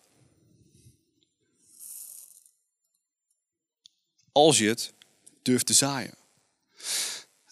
Als 4.32 4.58
je 4.58 4.68
het 4.68 4.94
durft 5.42 5.66
te 5.66 5.74
zaaien. 5.74 6.17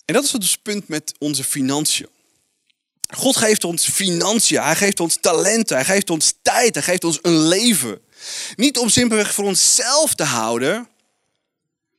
En 0.06 0.13
dat 0.13 0.24
is 0.24 0.32
het 0.32 0.58
punt 0.62 0.88
met 0.88 1.13
onze 1.19 1.43
financiën. 1.43 2.08
God 3.10 3.38
geeft 3.38 3.63
ons 3.63 3.89
financiën, 3.89 4.62
hij 4.62 4.76
geeft 4.76 5.00
ons 5.00 5.17
talenten, 5.21 5.76
hij 5.76 5.86
geeft 5.86 6.10
ons 6.10 6.34
tijd, 6.41 6.74
hij 6.74 6.84
geeft 6.84 7.04
ons 7.04 7.19
een 7.21 7.48
leven. 7.48 8.02
Niet 8.56 8.78
om 8.78 8.89
simpelweg 8.89 9.34
voor 9.34 9.45
onszelf 9.45 10.13
te 10.13 10.24
houden, 10.24 10.88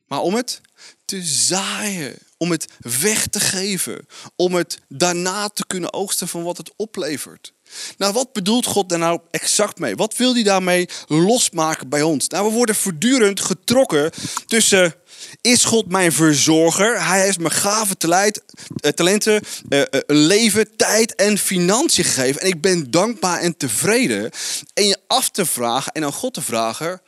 maar 0.07 0.19
om 0.19 0.33
het 0.33 0.61
te 1.05 1.21
zaaien, 1.23 2.15
om 2.37 2.51
het 2.51 2.65
weg 2.79 3.27
te 3.27 3.39
geven, 3.39 4.07
om 4.35 4.53
het 4.53 4.79
daarna 4.87 5.49
te 5.49 5.65
kunnen 5.67 5.93
oogsten 5.93 6.27
van 6.27 6.43
wat 6.43 6.57
het 6.57 6.71
oplevert. 6.75 7.53
Nou, 7.97 8.13
wat 8.13 8.33
bedoelt 8.33 8.65
God 8.65 8.89
daar 8.89 8.99
nou 8.99 9.19
exact 9.31 9.79
mee? 9.79 9.95
Wat 9.95 10.17
wil 10.17 10.33
hij 10.33 10.43
daarmee 10.43 10.89
losmaken 11.07 11.89
bij 11.89 12.01
ons? 12.01 12.27
Nou, 12.27 12.47
we 12.47 12.53
worden 12.53 12.75
voortdurend 12.75 13.41
getrokken 13.41 14.11
tussen 14.45 14.95
is 15.41 15.63
God 15.63 15.87
mijn 15.87 16.11
verzorger? 16.11 17.05
Hij 17.05 17.21
heeft 17.21 17.39
me 17.39 17.49
gave 17.49 17.95
eh, 17.97 18.91
talenten, 18.91 19.41
eh, 19.69 19.81
eh, 19.81 19.87
leven, 20.07 20.75
tijd 20.75 21.15
en 21.15 21.37
financiën 21.37 22.03
gegeven. 22.03 22.41
En 22.41 22.47
ik 22.47 22.61
ben 22.61 22.91
dankbaar 22.91 23.39
en 23.39 23.57
tevreden. 23.57 24.31
En 24.73 24.87
je 24.87 24.97
af 25.07 25.29
te 25.29 25.45
vragen 25.45 25.91
en 25.91 26.03
aan 26.03 26.13
God 26.13 26.33
te 26.33 26.41
vragen: 26.41 27.01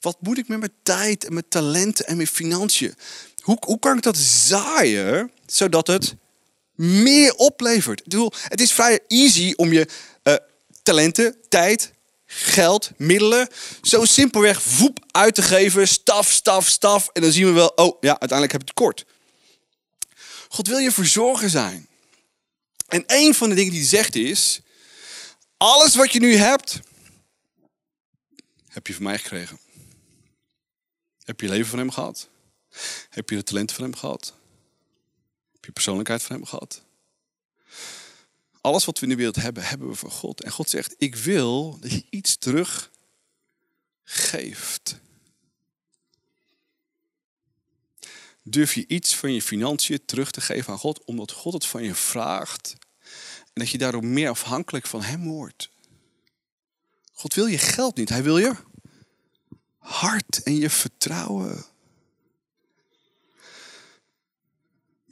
wat 0.00 0.16
moet 0.20 0.38
ik 0.38 0.48
met 0.48 0.58
mijn 0.58 0.72
tijd 0.82 1.24
en 1.24 1.32
mijn 1.32 1.48
talenten 1.48 2.06
en 2.06 2.16
mijn 2.16 2.28
financiën? 2.28 2.94
Hoe, 3.42 3.56
hoe 3.60 3.78
kan 3.78 3.96
ik 3.96 4.02
dat 4.02 4.16
zaaien 4.16 5.30
zodat 5.46 5.86
het 5.86 6.14
meer 6.74 7.34
oplevert? 7.34 8.02
Het 8.48 8.60
is 8.60 8.72
vrij 8.72 9.00
easy 9.08 9.52
om 9.56 9.72
je 9.72 9.88
uh, 10.22 10.34
talenten, 10.82 11.36
tijd, 11.48 11.92
geld, 12.26 12.90
middelen 12.96 13.48
zo 13.82 14.04
simpelweg 14.04 14.62
voep 14.62 15.04
uit 15.10 15.34
te 15.34 15.42
geven. 15.42 15.88
Staf, 15.88 16.30
staf, 16.30 16.68
staf. 16.68 17.08
En 17.12 17.22
dan 17.22 17.32
zien 17.32 17.46
we 17.46 17.52
wel, 17.52 17.72
oh 17.74 17.96
ja, 18.00 18.20
uiteindelijk 18.20 18.52
heb 18.52 18.60
je 18.60 18.66
het 18.66 18.74
kort. 18.74 19.04
God 20.48 20.66
wil 20.66 20.78
je 20.78 20.92
verzorgen 20.92 21.50
zijn. 21.50 21.88
En 22.88 23.04
een 23.06 23.34
van 23.34 23.48
de 23.48 23.54
dingen 23.54 23.70
die 23.70 23.80
hij 23.80 23.88
zegt 23.88 24.14
is: 24.14 24.60
alles 25.56 25.94
wat 25.94 26.12
je 26.12 26.20
nu 26.20 26.36
hebt, 26.36 26.80
heb 28.68 28.86
je 28.86 28.94
van 28.94 29.02
mij 29.02 29.18
gekregen. 29.18 29.58
Heb 31.24 31.40
je 31.40 31.48
leven 31.48 31.70
van 31.70 31.78
hem 31.78 31.90
gehad? 31.90 32.28
Heb 33.10 33.30
je 33.30 33.36
de 33.36 33.42
talenten 33.42 33.76
van 33.76 33.84
hem 33.84 33.96
gehad? 33.96 34.34
Je 35.64 35.72
persoonlijkheid 35.72 36.22
van 36.22 36.36
hem 36.36 36.44
gehad? 36.44 36.82
Alles 38.60 38.84
wat 38.84 38.98
we 38.98 39.04
in 39.04 39.08
de 39.08 39.16
wereld 39.16 39.36
hebben, 39.36 39.64
hebben 39.64 39.88
we 39.88 39.94
van 39.94 40.10
God. 40.10 40.42
En 40.42 40.50
God 40.50 40.70
zegt, 40.70 40.94
ik 40.98 41.16
wil 41.16 41.78
dat 41.80 41.90
je 41.90 42.06
iets 42.10 42.36
terug 42.36 42.90
geeft. 44.04 45.00
Durf 48.42 48.74
je 48.74 48.86
iets 48.86 49.16
van 49.16 49.32
je 49.32 49.42
financiën 49.42 50.04
terug 50.04 50.30
te 50.30 50.40
geven 50.40 50.72
aan 50.72 50.78
God, 50.78 51.04
omdat 51.04 51.30
God 51.32 51.52
het 51.52 51.66
van 51.66 51.82
je 51.82 51.94
vraagt. 51.94 52.76
En 53.42 53.62
dat 53.62 53.70
je 53.70 53.78
daardoor 53.78 54.04
meer 54.04 54.28
afhankelijk 54.28 54.86
van 54.86 55.02
Hem 55.02 55.24
wordt. 55.24 55.70
God 57.12 57.34
wil 57.34 57.46
je 57.46 57.58
geld 57.58 57.96
niet, 57.96 58.08
Hij 58.08 58.22
wil 58.22 58.38
je 58.38 58.56
hart 59.78 60.42
en 60.42 60.56
je 60.56 60.70
vertrouwen. 60.70 61.64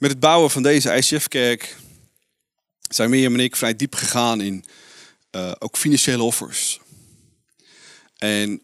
Met 0.03 0.11
het 0.11 0.21
bouwen 0.21 0.51
van 0.51 0.63
deze 0.63 0.95
ICF-kerk 0.95 1.77
zijn 2.89 3.09
Mirjam 3.09 3.33
en 3.33 3.39
ik 3.39 3.55
vrij 3.55 3.75
diep 3.75 3.95
gegaan 3.95 4.41
in 4.41 4.65
uh, 5.31 5.51
ook 5.59 5.77
financiële 5.77 6.23
offers. 6.23 6.79
En 8.17 8.61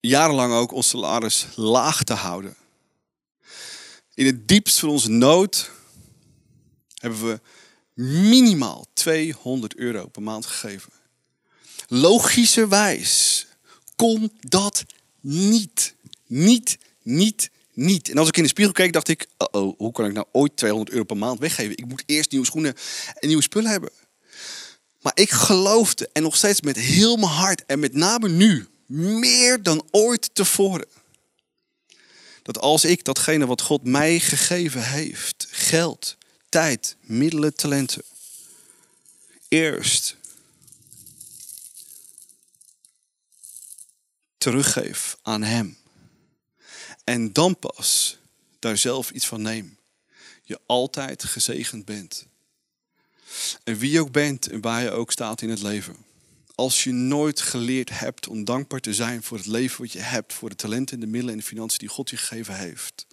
jarenlang 0.00 0.52
ook 0.52 0.72
ons 0.72 0.88
salaris 0.88 1.46
laag 1.54 2.02
te 2.04 2.12
houden. 2.12 2.56
In 4.14 4.26
het 4.26 4.48
diepst 4.48 4.78
van 4.78 4.88
onze 4.88 5.10
nood 5.10 5.70
hebben 6.94 7.26
we 7.26 7.40
minimaal 8.02 8.86
200 8.92 9.76
euro 9.76 10.06
per 10.06 10.22
maand 10.22 10.46
gegeven. 10.46 10.92
Logischerwijs 11.88 13.46
kon 13.96 14.32
dat 14.40 14.84
niet. 15.20 15.94
Niet, 16.26 16.78
niet, 17.02 17.50
niet. 17.72 18.08
En 18.08 18.18
als 18.18 18.28
ik 18.28 18.36
in 18.36 18.42
de 18.42 18.48
spiegel 18.48 18.72
keek, 18.72 18.92
dacht 18.92 19.08
ik: 19.08 19.26
oh, 19.36 19.78
hoe 19.78 19.92
kan 19.92 20.06
ik 20.06 20.12
nou 20.12 20.26
ooit 20.32 20.56
200 20.56 20.90
euro 20.90 21.04
per 21.04 21.16
maand 21.16 21.38
weggeven? 21.38 21.76
Ik 21.76 21.86
moet 21.86 22.02
eerst 22.06 22.30
nieuwe 22.30 22.46
schoenen 22.46 22.74
en 23.14 23.26
nieuwe 23.26 23.42
spullen 23.42 23.70
hebben. 23.70 23.90
Maar 25.00 25.12
ik 25.14 25.30
geloofde 25.30 26.08
en 26.12 26.22
nog 26.22 26.36
steeds 26.36 26.60
met 26.60 26.76
heel 26.76 27.16
mijn 27.16 27.32
hart 27.32 27.64
en 27.66 27.78
met 27.78 27.94
name 27.94 28.28
nu, 28.28 28.66
meer 28.86 29.62
dan 29.62 29.88
ooit 29.90 30.30
tevoren. 30.32 30.86
Dat 32.42 32.58
als 32.58 32.84
ik 32.84 33.04
datgene 33.04 33.46
wat 33.46 33.60
God 33.60 33.84
mij 33.84 34.20
gegeven 34.20 34.82
heeft, 34.82 35.46
geld, 35.50 36.16
tijd, 36.48 36.96
middelen, 37.00 37.54
talenten, 37.54 38.02
eerst 39.48 40.16
teruggeef 44.38 45.16
aan 45.22 45.42
Hem. 45.42 45.76
En 47.04 47.32
dan 47.32 47.58
pas 47.58 48.18
daar 48.58 48.78
zelf 48.78 49.10
iets 49.10 49.26
van 49.26 49.42
neem. 49.42 49.78
Je 50.42 50.60
altijd 50.66 51.24
gezegend 51.24 51.84
bent. 51.84 52.26
En 53.64 53.78
wie 53.78 53.90
je 53.90 54.00
ook 54.00 54.12
bent 54.12 54.48
en 54.48 54.60
waar 54.60 54.82
je 54.82 54.90
ook 54.90 55.12
staat 55.12 55.42
in 55.42 55.50
het 55.50 55.62
leven. 55.62 55.96
Als 56.54 56.84
je 56.84 56.92
nooit 56.92 57.40
geleerd 57.40 57.98
hebt 57.98 58.28
om 58.28 58.44
dankbaar 58.44 58.80
te 58.80 58.94
zijn 58.94 59.22
voor 59.22 59.36
het 59.36 59.46
leven 59.46 59.80
wat 59.80 59.92
je 59.92 59.98
hebt, 59.98 60.32
voor 60.32 60.48
de 60.48 60.56
talenten, 60.56 61.00
de 61.00 61.06
middelen 61.06 61.32
en 61.32 61.40
de 61.40 61.46
financiën 61.46 61.78
die 61.78 61.88
God 61.88 62.10
je 62.10 62.16
gegeven 62.16 62.56
heeft. 62.56 63.06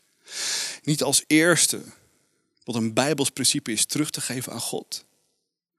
Niet 0.84 1.04
als 1.04 1.24
eerste, 1.28 1.82
wat 2.64 2.76
een 2.76 2.94
Bijbels 2.94 3.30
principe 3.30 3.72
is, 3.72 3.86
terug 3.86 4.10
te 4.10 4.22
geven 4.22 4.54
aan 4.54 4.62
God. 4.62 5.06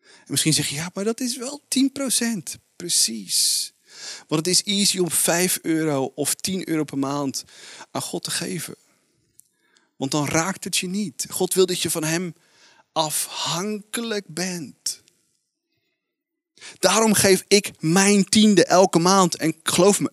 En 0.01 0.27
misschien 0.27 0.53
zeg 0.53 0.69
je, 0.69 0.75
ja, 0.75 0.91
maar 0.95 1.05
dat 1.05 1.21
is 1.21 1.37
wel 1.37 1.63
10%. 1.69 2.61
Precies. 2.77 3.73
Want 4.29 4.47
het 4.47 4.55
is 4.55 4.63
easy 4.63 4.99
om 4.99 5.11
5 5.11 5.59
euro 5.63 6.13
of 6.15 6.35
10 6.35 6.69
euro 6.69 6.85
per 6.85 6.99
maand 6.99 7.45
aan 7.91 8.03
God 8.03 8.23
te 8.23 8.31
geven. 8.31 8.75
Want 9.97 10.11
dan 10.11 10.29
raakt 10.29 10.65
het 10.65 10.77
je 10.77 10.87
niet. 10.87 11.27
God 11.31 11.55
wil 11.55 11.67
dat 11.67 11.81
je 11.81 11.91
van 11.91 12.05
Hem 12.05 12.35
afhankelijk 12.93 14.25
bent. 14.29 15.03
Daarom 16.79 17.15
geef 17.15 17.45
ik 17.49 17.71
mijn 17.79 18.25
tiende 18.25 18.65
elke 18.65 18.99
maand. 18.99 19.37
En 19.37 19.55
geloof 19.63 20.01
me, 20.01 20.13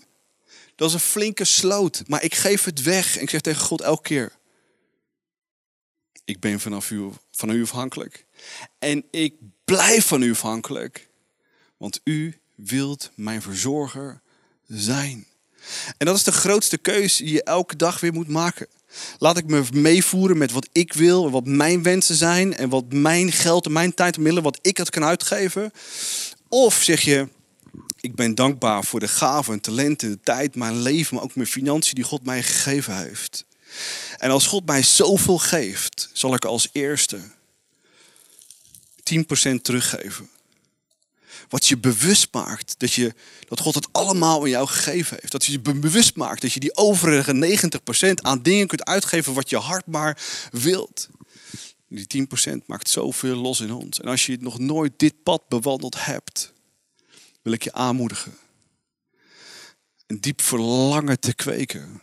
dat 0.76 0.88
is 0.88 0.94
een 0.94 1.00
flinke 1.00 1.44
sloot. 1.44 2.04
Maar 2.08 2.24
ik 2.24 2.36
geef 2.36 2.64
het 2.64 2.82
weg. 2.82 3.16
En 3.16 3.22
ik 3.22 3.30
zeg 3.30 3.42
tegen 3.42 3.66
God 3.66 3.82
elke 3.82 4.02
keer. 4.02 4.36
Ik 6.26 6.40
ben 6.40 6.60
vanaf 6.60 6.92
u, 6.92 7.10
van 7.32 7.50
u 7.50 7.62
afhankelijk. 7.62 8.26
En 8.80 9.06
ik 9.12 9.36
blijf 9.66 10.08
van 10.08 10.22
u 10.22 10.32
afhankelijk. 10.32 11.10
Want 11.78 12.00
u 12.04 12.42
wilt 12.58 13.12
mijn 13.16 13.42
verzorger 13.42 14.22
zijn. 14.68 15.26
En 15.98 16.06
dat 16.06 16.16
is 16.16 16.24
de 16.24 16.32
grootste 16.32 16.78
keuze 16.78 17.24
die 17.24 17.34
je 17.34 17.44
elke 17.44 17.76
dag 17.76 18.00
weer 18.00 18.14
moet 18.14 18.28
maken. 18.28 18.68
Laat 19.18 19.38
ik 19.38 19.46
me 19.46 19.64
meevoeren 19.72 20.38
met 20.38 20.52
wat 20.52 20.70
ik 20.72 20.94
wil, 20.94 21.32
wat 21.32 21.46
mijn 21.46 21.84
wensen 21.84 22.16
zijn 22.16 22.56
en 22.56 22.70
wat 22.70 22.94
mijn 22.94 23.32
geld 23.32 23.66
en 23.66 23.72
mijn 23.72 23.94
tijd 23.94 24.16
en 24.16 24.22
middelen, 24.22 24.44
wat 24.44 24.60
ik 24.62 24.78
het 24.78 24.90
kan 24.90 25.04
uitgeven. 25.04 25.72
Of 26.48 26.84
zeg 26.84 27.02
je, 27.02 27.28
ik 28.00 28.16
ben 28.16 28.36
dankbaar 28.36 28.84
voor 28.84 29.00
de 29.00 29.08
gaven 29.08 29.54
en 29.54 29.60
talenten, 29.60 30.10
de 30.10 30.20
tijd, 30.24 30.56
mijn 30.56 30.82
leven, 30.82 31.16
maar 31.16 31.24
ook 31.24 31.36
mijn 31.36 31.48
financiën 31.48 31.96
die 31.96 32.04
God 32.04 32.26
mij 32.26 32.44
gegeven 32.44 32.98
heeft. 32.98 33.46
En 34.18 34.30
als 34.30 34.48
God 34.48 34.66
mij 34.66 34.84
zoveel 34.84 35.38
geeft, 35.38 36.10
zal 36.14 36.34
ik 36.34 36.46
als 36.46 36.70
eerste 36.72 37.20
10% 39.04 39.62
teruggeven. 39.62 40.30
Wat 41.50 41.68
je 41.68 41.78
bewust 41.78 42.28
maakt 42.32 42.80
dat, 42.80 42.94
je, 42.94 43.14
dat 43.48 43.60
God 43.60 43.76
het 43.76 43.88
allemaal 43.92 44.42
aan 44.42 44.50
jou 44.50 44.68
gegeven 44.68 45.18
heeft. 45.20 45.32
Dat 45.32 45.46
je 45.46 45.52
je 45.52 45.60
bewust 45.60 46.16
maakt 46.16 46.42
dat 46.42 46.54
je 46.54 46.60
die 46.60 46.76
overige 46.76 47.60
90% 48.10 48.14
aan 48.22 48.42
dingen 48.42 48.68
kunt 48.68 48.86
uitgeven 48.86 49.34
wat 49.34 49.50
je 49.50 49.58
hart 49.58 49.86
maar 49.86 50.22
wilt. 50.52 51.10
Die 51.90 52.28
10% 52.54 52.66
maakt 52.66 52.90
zoveel 52.90 53.36
los 53.36 53.60
in 53.60 53.72
ons. 53.72 54.00
En 54.00 54.08
als 54.08 54.26
je 54.26 54.38
nog 54.40 54.60
nooit 54.60 54.94
dit 54.98 55.24
pad 55.24 55.48
bewandeld 55.48 56.06
hebt, 56.06 56.54
wil 57.42 57.54
ik 57.54 57.64
je 57.64 57.74
aanmoedigen. 57.74 58.38
Een 60.08 60.22
diep 60.22 60.42
verlangen 60.42 61.20
te 61.20 61.34
kweken. 61.34 62.02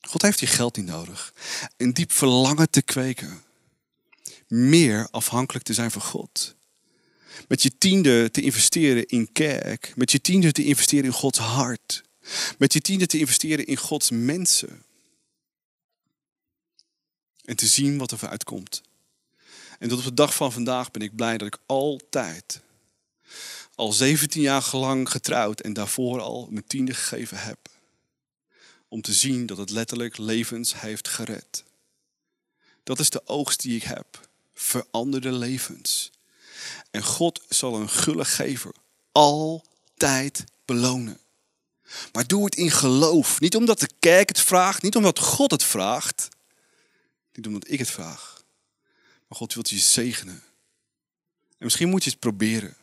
God 0.00 0.22
heeft 0.22 0.40
je 0.40 0.46
geld 0.46 0.76
niet 0.76 0.86
nodig. 0.86 1.34
Een 1.76 1.94
diep 1.94 2.12
verlangen 2.12 2.70
te 2.70 2.82
kweken. 2.82 3.42
Meer 4.48 5.08
afhankelijk 5.10 5.64
te 5.64 5.74
zijn 5.74 5.90
van 5.90 6.02
God. 6.02 6.55
Met 7.48 7.62
je 7.62 7.78
tiende 7.78 8.30
te 8.30 8.40
investeren 8.40 9.06
in 9.06 9.32
kerk. 9.32 9.92
Met 9.96 10.10
je 10.10 10.20
tiende 10.20 10.52
te 10.52 10.64
investeren 10.64 11.04
in 11.04 11.12
Gods 11.12 11.38
hart. 11.38 12.02
Met 12.58 12.72
je 12.72 12.80
tiende 12.80 13.06
te 13.06 13.18
investeren 13.18 13.66
in 13.66 13.76
Gods 13.76 14.10
mensen. 14.10 14.84
En 17.44 17.56
te 17.56 17.66
zien 17.66 17.98
wat 17.98 18.10
er 18.10 18.18
vooruit 18.18 18.44
komt. 18.44 18.82
En 19.78 19.88
tot 19.88 19.98
op 19.98 20.04
de 20.04 20.14
dag 20.14 20.34
van 20.34 20.52
vandaag 20.52 20.90
ben 20.90 21.02
ik 21.02 21.16
blij 21.16 21.38
dat 21.38 21.46
ik 21.46 21.58
altijd, 21.66 22.60
al 23.74 23.92
17 23.92 24.40
jaar 24.40 24.68
lang 24.72 25.10
getrouwd 25.10 25.60
en 25.60 25.72
daarvoor 25.72 26.20
al 26.20 26.48
mijn 26.50 26.66
tiende 26.66 26.94
gegeven 26.94 27.38
heb. 27.38 27.58
Om 28.88 29.02
te 29.02 29.12
zien 29.12 29.46
dat 29.46 29.56
het 29.56 29.70
letterlijk 29.70 30.18
levens 30.18 30.80
heeft 30.80 31.08
gered. 31.08 31.64
Dat 32.82 32.98
is 32.98 33.10
de 33.10 33.26
oogst 33.26 33.62
die 33.62 33.76
ik 33.76 33.82
heb. 33.82 34.28
Veranderde 34.54 35.32
levens. 35.32 36.10
En 36.90 37.02
God 37.02 37.42
zal 37.48 37.74
een 37.74 37.88
gulle 37.88 38.24
gever 38.24 38.72
altijd 39.12 40.44
belonen. 40.64 41.18
Maar 42.12 42.26
doe 42.26 42.44
het 42.44 42.54
in 42.54 42.70
geloof. 42.70 43.40
Niet 43.40 43.56
omdat 43.56 43.80
de 43.80 43.90
kerk 43.98 44.28
het 44.28 44.40
vraagt, 44.40 44.82
niet 44.82 44.96
omdat 44.96 45.18
God 45.18 45.50
het 45.50 45.64
vraagt. 45.64 46.28
Niet 47.32 47.46
omdat 47.46 47.70
ik 47.70 47.78
het 47.78 47.90
vraag. 47.90 48.44
Maar 49.28 49.38
God 49.38 49.54
wil 49.54 49.62
je 49.66 49.78
zegenen. 49.78 50.42
En 51.48 51.64
misschien 51.64 51.88
moet 51.88 52.04
je 52.04 52.10
het 52.10 52.18
proberen. 52.18 52.76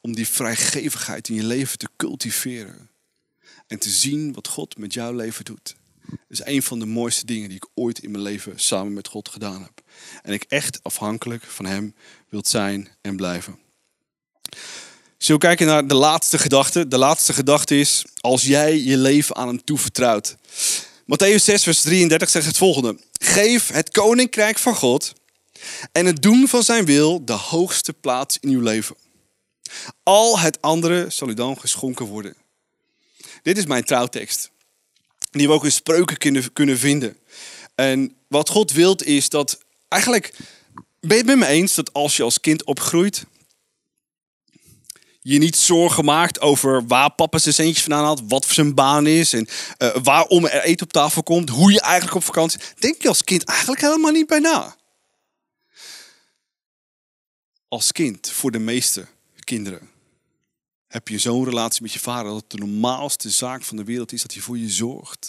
Om 0.00 0.14
die 0.14 0.28
vrijgevigheid 0.28 1.28
in 1.28 1.34
je 1.34 1.44
leven 1.44 1.78
te 1.78 1.88
cultiveren. 1.96 2.90
En 3.66 3.78
te 3.78 3.90
zien 3.90 4.32
wat 4.32 4.48
God 4.48 4.76
met 4.76 4.94
jouw 4.94 5.12
leven 5.12 5.44
doet. 5.44 5.76
Is 6.28 6.44
een 6.44 6.62
van 6.62 6.78
de 6.78 6.86
mooiste 6.86 7.26
dingen 7.26 7.48
die 7.48 7.56
ik 7.56 7.68
ooit 7.74 7.98
in 7.98 8.10
mijn 8.10 8.22
leven 8.22 8.52
samen 8.56 8.92
met 8.92 9.08
God 9.08 9.28
gedaan 9.28 9.62
heb. 9.62 9.80
En 10.22 10.32
ik 10.32 10.42
echt 10.42 10.82
afhankelijk 10.82 11.44
van 11.44 11.66
Hem 11.66 11.94
wilt 12.28 12.48
zijn 12.48 12.88
en 13.00 13.16
blijven. 13.16 13.58
Zullen 15.18 15.40
we 15.40 15.46
kijken 15.46 15.66
naar 15.66 15.86
de 15.86 15.94
laatste 15.94 16.38
gedachte? 16.38 16.88
De 16.88 16.98
laatste 16.98 17.32
gedachte 17.32 17.78
is, 17.78 18.04
als 18.20 18.42
jij 18.42 18.78
je 18.82 18.96
leven 18.96 19.36
aan 19.36 19.48
hem 19.48 19.64
toevertrouwt. 19.64 20.36
Matthäus 21.02 21.44
6, 21.44 21.62
vers 21.62 21.80
33 21.80 22.28
zegt 22.28 22.46
het 22.46 22.56
volgende. 22.56 22.98
Geef 23.12 23.68
het 23.68 23.90
koninkrijk 23.90 24.58
van 24.58 24.74
God 24.74 25.12
en 25.92 26.06
het 26.06 26.22
doen 26.22 26.48
van 26.48 26.62
zijn 26.62 26.84
wil 26.84 27.24
de 27.24 27.32
hoogste 27.32 27.92
plaats 27.92 28.38
in 28.40 28.48
uw 28.48 28.60
leven. 28.60 28.96
Al 30.02 30.38
het 30.38 30.62
andere 30.62 31.06
zal 31.10 31.28
u 31.28 31.34
dan 31.34 31.60
geschonken 31.60 32.06
worden. 32.06 32.34
Dit 33.42 33.58
is 33.58 33.66
mijn 33.66 33.84
trouwtekst. 33.84 34.50
Die 35.30 35.46
we 35.46 35.52
ook 35.52 35.64
in 35.64 35.72
spreuken 35.72 36.16
kunnen, 36.16 36.52
kunnen 36.52 36.78
vinden. 36.78 37.16
En 37.74 38.16
wat 38.28 38.48
God 38.48 38.72
wilt 38.72 39.04
is 39.04 39.28
dat 39.28 39.58
eigenlijk 39.88 40.32
ben 41.00 41.10
je 41.10 41.16
het 41.16 41.26
met 41.26 41.36
me 41.36 41.46
eens 41.46 41.74
dat 41.74 41.92
als 41.92 42.16
je 42.16 42.22
als 42.22 42.40
kind 42.40 42.64
opgroeit, 42.64 43.26
je 45.22 45.38
niet 45.38 45.56
zorgen 45.56 46.04
maakt 46.04 46.40
over 46.40 46.86
waar 46.86 47.14
papa 47.14 47.38
zijn 47.38 47.54
centjes 47.54 47.82
vandaan 47.82 48.04
had, 48.04 48.22
wat 48.28 48.44
voor 48.44 48.54
zijn 48.54 48.74
baan 48.74 49.06
is 49.06 49.32
en 49.32 49.48
uh, 49.78 49.96
waarom 50.02 50.44
er 50.44 50.62
eten 50.62 50.86
op 50.86 50.92
tafel 50.92 51.22
komt, 51.22 51.48
hoe 51.48 51.72
je 51.72 51.80
eigenlijk 51.80 52.16
op 52.16 52.24
vakantie. 52.24 52.60
Denk 52.78 53.02
je 53.02 53.08
als 53.08 53.24
kind 53.24 53.44
eigenlijk 53.44 53.80
helemaal 53.80 54.12
niet 54.12 54.26
bij 54.26 54.38
na. 54.38 54.76
Als 57.68 57.92
kind, 57.92 58.30
voor 58.30 58.50
de 58.50 58.58
meeste 58.58 59.06
kinderen, 59.40 59.90
heb 60.90 61.08
je 61.08 61.18
zo'n 61.18 61.44
relatie 61.44 61.82
met 61.82 61.92
je 61.92 61.98
vader 61.98 62.32
dat 62.32 62.40
het 62.40 62.50
de 62.50 62.66
normaalste 62.66 63.30
zaak 63.30 63.62
van 63.62 63.76
de 63.76 63.84
wereld 63.84 64.12
is 64.12 64.22
dat 64.22 64.32
hij 64.32 64.42
voor 64.42 64.58
je 64.58 64.70
zorgt. 64.70 65.28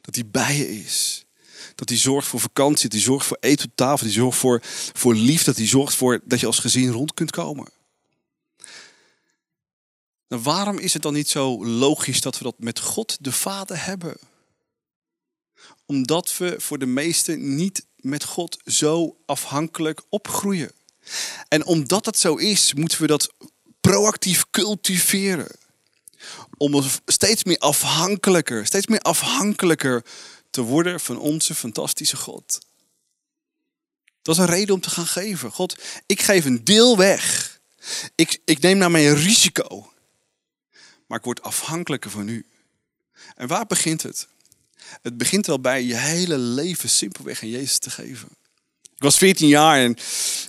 Dat 0.00 0.14
hij 0.14 0.26
bij 0.26 0.56
je 0.56 0.82
is. 0.82 1.24
Dat 1.74 1.88
hij 1.88 1.98
zorgt 1.98 2.28
voor 2.28 2.40
vakantie, 2.40 2.82
dat 2.82 2.92
hij 2.92 3.00
zorgt 3.00 3.26
voor 3.26 3.36
eten 3.40 3.68
op 3.68 3.76
tafel, 3.76 3.96
dat 3.96 4.14
hij 4.14 4.22
zorgt 4.22 4.38
voor, 4.38 4.60
voor 4.92 5.14
liefde, 5.14 5.44
dat 5.44 5.56
hij 5.56 5.66
zorgt 5.66 5.94
voor 5.94 6.20
dat 6.24 6.40
je 6.40 6.46
als 6.46 6.58
gezin 6.58 6.90
rond 6.90 7.14
kunt 7.14 7.30
komen. 7.30 7.68
Nou, 10.28 10.42
waarom 10.42 10.78
is 10.78 10.92
het 10.92 11.02
dan 11.02 11.12
niet 11.12 11.28
zo 11.28 11.66
logisch 11.66 12.20
dat 12.20 12.38
we 12.38 12.44
dat 12.44 12.58
met 12.58 12.80
God 12.80 13.16
de 13.20 13.32
Vader 13.32 13.84
hebben? 13.84 14.16
Omdat 15.86 16.36
we 16.36 16.54
voor 16.58 16.78
de 16.78 16.86
meesten 16.86 17.54
niet 17.54 17.86
met 17.96 18.24
God 18.24 18.58
zo 18.64 19.16
afhankelijk 19.26 20.02
opgroeien. 20.08 20.72
En 21.48 21.64
omdat 21.64 22.04
dat 22.04 22.18
zo 22.18 22.34
is, 22.34 22.74
moeten 22.74 23.00
we 23.00 23.06
dat 23.06 23.34
proactief 23.82 24.44
cultiveren. 24.50 25.56
Om 26.56 26.82
steeds 27.06 27.44
meer 27.44 27.58
afhankelijker, 27.58 28.66
steeds 28.66 28.86
meer 28.86 29.00
afhankelijker 29.00 30.04
te 30.50 30.62
worden 30.62 31.00
van 31.00 31.18
onze 31.18 31.54
fantastische 31.54 32.16
God. 32.16 32.58
Dat 34.22 34.34
is 34.34 34.40
een 34.40 34.48
reden 34.48 34.74
om 34.74 34.80
te 34.80 34.90
gaan 34.90 35.06
geven. 35.06 35.50
God, 35.50 35.82
ik 36.06 36.22
geef 36.22 36.44
een 36.44 36.64
deel 36.64 36.96
weg. 36.96 37.50
Ik, 38.14 38.40
ik 38.44 38.60
neem 38.60 38.78
naar 38.78 38.94
een 38.94 39.14
risico. 39.14 39.92
Maar 41.06 41.18
ik 41.18 41.24
word 41.24 41.42
afhankelijker 41.42 42.10
van 42.10 42.28
u. 42.28 42.46
En 43.34 43.48
waar 43.48 43.66
begint 43.66 44.02
het? 44.02 44.28
Het 45.02 45.16
begint 45.16 45.46
wel 45.46 45.60
bij 45.60 45.82
je 45.82 45.96
hele 45.96 46.38
leven 46.38 46.88
simpelweg 46.88 47.42
aan 47.42 47.48
Jezus 47.48 47.78
te 47.78 47.90
geven. 47.90 48.28
Ik 49.02 49.08
was 49.08 49.18
14 49.18 49.48
jaar 49.48 49.80
en 49.80 49.96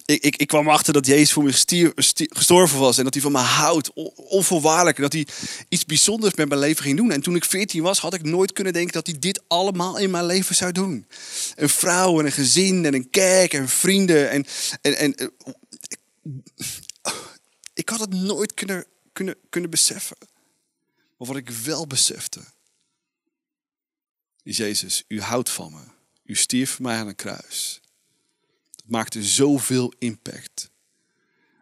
ik, 0.05 0.23
ik, 0.23 0.35
ik 0.35 0.47
kwam 0.47 0.69
achter 0.69 0.93
dat 0.93 1.05
Jezus 1.05 1.31
voor 1.31 1.43
me 1.43 1.91
gestorven 2.29 2.79
was. 2.79 2.97
En 2.97 3.03
dat 3.03 3.13
hij 3.13 3.23
van 3.23 3.31
me 3.31 3.37
houdt, 3.37 3.93
onvoorwaardelijk. 4.15 4.97
En 4.97 5.03
dat 5.03 5.13
hij 5.13 5.27
iets 5.69 5.85
bijzonders 5.85 6.35
met 6.35 6.47
mijn 6.47 6.59
leven 6.59 6.83
ging 6.83 6.97
doen. 6.97 7.11
En 7.11 7.21
toen 7.21 7.35
ik 7.35 7.45
14 7.45 7.81
was, 7.81 7.99
had 7.99 8.13
ik 8.13 8.23
nooit 8.23 8.53
kunnen 8.53 8.73
denken 8.73 8.93
dat 8.93 9.07
hij 9.07 9.19
dit 9.19 9.41
allemaal 9.47 9.97
in 9.97 10.11
mijn 10.11 10.25
leven 10.25 10.55
zou 10.55 10.71
doen. 10.71 11.07
Een 11.55 11.69
vrouw 11.69 12.19
en 12.19 12.25
een 12.25 12.31
gezin 12.31 12.85
en 12.85 12.93
een 12.93 13.09
kerk 13.09 13.53
en 13.53 13.69
vrienden. 13.69 14.29
En, 14.29 14.45
en, 14.81 15.15
eh, 15.15 15.27
ik 17.73 17.89
had 17.89 17.99
het 17.99 18.13
nooit 18.13 18.53
kunnen, 18.53 18.85
kunnen, 19.13 19.35
kunnen 19.49 19.69
beseffen. 19.69 20.17
Maar 21.17 21.27
wat 21.27 21.37
ik 21.37 21.49
wel 21.49 21.87
besefte, 21.87 22.39
Jezus, 24.43 25.03
u 25.07 25.21
houdt 25.21 25.49
van 25.49 25.71
me. 25.71 25.81
U 26.23 26.35
stierf 26.35 26.71
voor 26.71 26.85
mij 26.85 26.97
aan 26.97 27.07
een 27.07 27.15
kruis. 27.15 27.81
Het 28.83 28.91
maakte 28.91 29.23
zoveel 29.23 29.93
impact. 29.99 30.71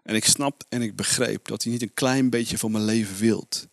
En 0.04 0.16
ik 0.16 0.26
snap 0.26 0.64
en 0.70 0.82
ik 0.82 0.96
begreep 0.96 1.48
dat 1.48 1.64
hij 1.64 1.72
niet 1.72 1.82
een 1.82 1.94
klein 1.94 2.30
beetje 2.30 2.58
van 2.58 2.72
mijn 2.72 2.86
leven 2.86 3.16
wilt. 3.16 3.68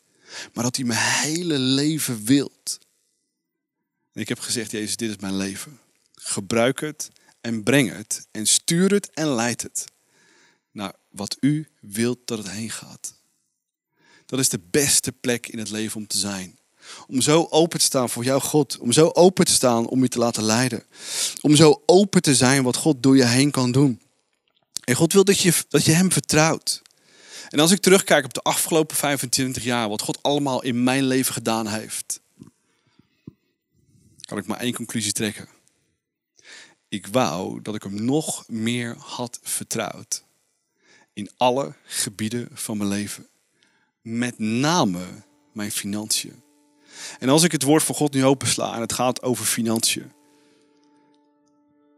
Maar 0.53 0.65
dat 0.65 0.77
hij 0.77 0.85
mijn 0.85 1.23
hele 1.23 1.59
leven 1.59 2.25
wilt. 2.25 2.79
En 4.13 4.21
ik 4.21 4.29
heb 4.29 4.39
gezegd, 4.39 4.71
Jezus, 4.71 4.97
dit 4.97 5.11
is 5.11 5.17
mijn 5.17 5.37
leven. 5.37 5.81
Gebruik 6.15 6.81
het 6.81 7.09
en 7.41 7.63
breng 7.63 7.93
het 7.93 8.27
en 8.31 8.47
stuur 8.47 8.91
het 8.91 9.11
en 9.11 9.29
leid 9.29 9.63
het 9.63 9.85
naar 10.71 10.95
wat 11.09 11.37
u 11.41 11.69
wilt 11.81 12.19
dat 12.25 12.39
het 12.39 12.51
heen 12.51 12.71
gaat. 12.71 13.15
Dat 14.27 14.39
is 14.39 14.49
de 14.49 14.61
beste 14.71 15.13
plek 15.13 15.47
in 15.47 15.59
het 15.59 15.71
leven 15.71 16.01
om 16.01 16.07
te 16.07 16.19
zijn. 16.19 16.59
Om 17.07 17.21
zo 17.21 17.47
open 17.51 17.79
te 17.79 17.85
staan 17.85 18.11
voor 18.11 18.25
jouw 18.25 18.41
God. 18.41 18.79
Om 18.79 18.93
zo 18.93 19.11
open 19.13 19.45
te 19.45 19.53
staan 19.53 19.87
om 19.87 20.03
je 20.03 20.09
te 20.09 20.19
laten 20.19 20.43
leiden. 20.43 20.83
Om 21.41 21.57
zo 21.57 21.83
open 21.87 22.23
te 22.23 22.35
zijn 22.35 22.63
wat 22.63 22.77
God 22.77 23.03
door 23.03 23.17
je 23.17 23.27
heen 23.27 23.51
kan 23.51 23.73
doen. 23.73 24.01
En 24.85 24.95
God 24.95 25.13
wil 25.13 25.25
dat 25.25 25.41
je, 25.41 25.53
dat 25.69 25.85
je 25.85 25.93
Hem 25.93 26.13
vertrouwt. 26.13 26.83
En 27.49 27.61
als 27.61 27.71
ik 27.71 27.81
terugkijk 27.81 28.25
op 28.25 28.35
de 28.35 28.43
afgelopen 28.43 28.97
25 28.97 29.65
jaar, 29.65 29.89
wat 29.89 30.03
God 30.03 30.23
allemaal 30.23 30.63
in 30.63 30.83
mijn 30.83 31.05
leven 31.05 31.33
gedaan 31.33 31.67
heeft, 31.67 32.21
kan 34.21 34.39
ik 34.39 34.47
maar 34.47 34.61
één 34.61 34.75
conclusie 34.75 35.13
trekken. 35.13 35.49
Ik 36.89 37.07
wou 37.07 37.63
dat 37.63 37.75
ik 37.75 37.83
Hem 37.83 38.05
nog 38.05 38.45
meer 38.49 38.97
had 38.99 39.39
vertrouwd. 39.43 40.25
In 41.13 41.31
alle 41.37 41.75
gebieden 41.85 42.49
van 42.53 42.77
mijn 42.77 42.91
leven. 42.91 43.27
Met 44.03 44.39
name 44.39 45.07
mijn 45.53 45.73
financiën. 45.73 46.43
En 47.19 47.29
als 47.29 47.43
ik 47.43 47.53
het 47.53 47.63
woord 47.63 47.83
van 47.83 47.95
God 47.95 48.13
nu 48.13 48.25
opensla 48.25 48.75
en 48.75 48.81
het 48.81 48.93
gaat 48.93 49.23
over 49.23 49.45
financiën. 49.45 50.13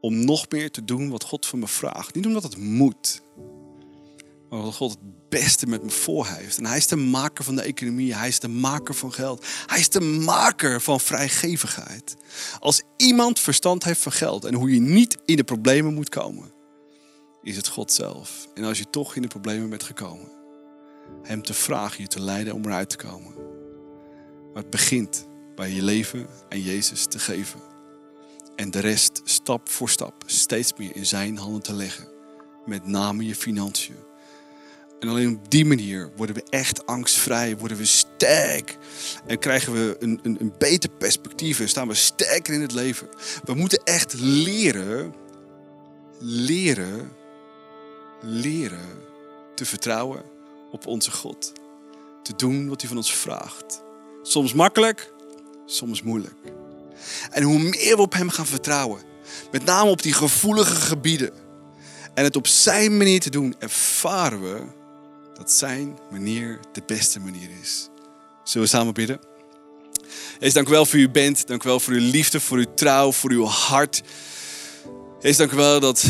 Om 0.00 0.24
nog 0.24 0.46
meer 0.48 0.70
te 0.70 0.84
doen 0.84 1.10
wat 1.10 1.24
God 1.24 1.46
van 1.46 1.58
me 1.58 1.68
vraagt. 1.68 2.14
Niet 2.14 2.26
omdat 2.26 2.42
het 2.42 2.56
moet. 2.56 3.22
Maar 4.50 4.58
omdat 4.58 4.74
God 4.74 4.90
het 4.90 5.28
beste 5.28 5.66
met 5.66 5.82
me 5.82 5.90
voor 5.90 6.26
heeft. 6.26 6.58
En 6.58 6.66
hij 6.66 6.76
is 6.76 6.86
de 6.86 6.96
maker 6.96 7.44
van 7.44 7.54
de 7.54 7.62
economie. 7.62 8.14
Hij 8.14 8.28
is 8.28 8.40
de 8.40 8.48
maker 8.48 8.94
van 8.94 9.12
geld. 9.12 9.46
Hij 9.66 9.78
is 9.78 9.88
de 9.88 10.00
maker 10.00 10.80
van 10.80 11.00
vrijgevigheid. 11.00 12.16
Als 12.58 12.82
iemand 12.96 13.40
verstand 13.40 13.84
heeft 13.84 14.00
van 14.00 14.12
geld 14.12 14.44
en 14.44 14.54
hoe 14.54 14.74
je 14.74 14.80
niet 14.80 15.18
in 15.24 15.36
de 15.36 15.44
problemen 15.44 15.94
moet 15.94 16.08
komen. 16.08 16.52
Is 17.42 17.56
het 17.56 17.68
God 17.68 17.92
zelf. 17.92 18.48
En 18.54 18.64
als 18.64 18.78
je 18.78 18.90
toch 18.90 19.16
in 19.16 19.22
de 19.22 19.28
problemen 19.28 19.70
bent 19.70 19.82
gekomen. 19.82 20.28
Hem 21.22 21.42
te 21.42 21.54
vragen 21.54 22.02
je 22.02 22.08
te 22.08 22.20
leiden 22.20 22.54
om 22.54 22.64
eruit 22.64 22.90
te 22.90 22.96
komen. 22.96 23.49
Maar 24.52 24.62
het 24.62 24.70
begint 24.70 25.26
bij 25.54 25.70
je 25.70 25.82
leven 25.82 26.26
aan 26.48 26.60
Jezus 26.60 27.06
te 27.06 27.18
geven. 27.18 27.60
En 28.56 28.70
de 28.70 28.80
rest 28.80 29.20
stap 29.24 29.68
voor 29.68 29.88
stap 29.88 30.14
steeds 30.26 30.72
meer 30.76 30.96
in 30.96 31.06
zijn 31.06 31.38
handen 31.38 31.62
te 31.62 31.72
leggen. 31.72 32.08
Met 32.66 32.86
name 32.86 33.26
je 33.26 33.34
financiën. 33.34 34.08
En 35.00 35.08
alleen 35.08 35.36
op 35.36 35.50
die 35.50 35.64
manier 35.64 36.10
worden 36.16 36.34
we 36.34 36.42
echt 36.50 36.86
angstvrij, 36.86 37.56
worden 37.56 37.76
we 37.76 37.84
sterk. 37.84 38.76
En 39.26 39.38
krijgen 39.38 39.72
we 39.72 39.96
een, 39.98 40.20
een, 40.22 40.36
een 40.40 40.52
beter 40.58 40.90
perspectief 40.90 41.60
en 41.60 41.68
staan 41.68 41.88
we 41.88 41.94
sterker 41.94 42.54
in 42.54 42.60
het 42.60 42.72
leven. 42.72 43.08
We 43.44 43.54
moeten 43.54 43.84
echt 43.84 44.14
leren, 44.20 45.14
leren, 46.18 47.12
leren 48.20 48.98
te 49.54 49.64
vertrouwen 49.64 50.22
op 50.70 50.86
onze 50.86 51.10
God. 51.10 51.52
Te 52.22 52.32
doen 52.36 52.68
wat 52.68 52.80
hij 52.80 52.88
van 52.88 52.98
ons 52.98 53.14
vraagt. 53.14 53.82
Soms 54.22 54.52
makkelijk, 54.52 55.12
soms 55.66 56.02
moeilijk. 56.02 56.34
En 57.30 57.42
hoe 57.42 57.58
meer 57.58 57.96
we 57.96 58.02
op 58.02 58.12
Hem 58.12 58.30
gaan 58.30 58.46
vertrouwen, 58.46 59.00
met 59.50 59.64
name 59.64 59.90
op 59.90 60.02
die 60.02 60.12
gevoelige 60.12 60.74
gebieden, 60.74 61.32
en 62.14 62.24
het 62.24 62.36
op 62.36 62.46
Zijn 62.46 62.96
manier 62.96 63.20
te 63.20 63.30
doen, 63.30 63.54
ervaren 63.58 64.40
we 64.40 64.62
dat 65.34 65.52
Zijn 65.52 65.98
manier 66.10 66.58
de 66.72 66.82
beste 66.86 67.20
manier 67.20 67.48
is. 67.62 67.88
Zullen 68.44 68.68
we 68.68 68.74
samen 68.74 68.94
bidden? 68.94 69.20
Jezus, 70.38 70.54
dank 70.54 70.68
u 70.68 70.70
wel 70.70 70.86
voor 70.86 70.98
uw 70.98 71.10
bent. 71.10 71.46
Dank 71.46 71.64
u 71.64 71.68
wel 71.68 71.80
voor 71.80 71.92
uw 71.92 72.10
liefde, 72.10 72.40
voor 72.40 72.58
uw 72.58 72.74
trouw, 72.74 73.12
voor 73.12 73.30
uw 73.30 73.44
hart. 73.44 74.02
Jezus, 75.20 75.36
dank 75.36 75.52
u 75.52 75.56
wel 75.56 75.80
dat, 75.80 76.04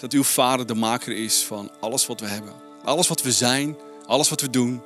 dat 0.00 0.12
uw 0.12 0.24
vader 0.24 0.66
de 0.66 0.74
maker 0.74 1.16
is 1.16 1.44
van 1.44 1.70
alles 1.80 2.06
wat 2.06 2.20
we 2.20 2.26
hebben. 2.26 2.52
Alles 2.84 3.08
wat 3.08 3.22
we 3.22 3.32
zijn, 3.32 3.76
alles 4.06 4.28
wat 4.28 4.40
we 4.40 4.50
doen, 4.50 4.82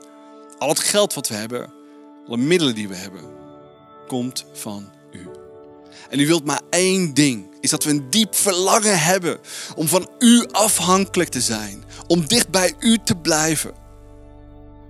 al 0.58 0.68
het 0.68 0.80
geld 0.80 1.14
wat 1.14 1.28
we 1.28 1.34
hebben 1.34 1.81
alle 2.26 2.36
middelen 2.36 2.74
die 2.74 2.88
we 2.88 2.94
hebben, 2.94 3.20
komt 4.06 4.44
van 4.52 4.90
u. 5.12 5.28
En 6.10 6.20
u 6.20 6.26
wilt 6.26 6.44
maar 6.44 6.60
één 6.70 7.14
ding, 7.14 7.46
is 7.60 7.70
dat 7.70 7.84
we 7.84 7.90
een 7.90 8.10
diep 8.10 8.34
verlangen 8.34 9.00
hebben 9.00 9.38
om 9.76 9.88
van 9.88 10.10
u 10.18 10.46
afhankelijk 10.50 11.28
te 11.28 11.40
zijn, 11.40 11.84
om 12.06 12.26
dicht 12.26 12.48
bij 12.48 12.74
u 12.78 12.98
te 13.04 13.16
blijven. 13.16 13.74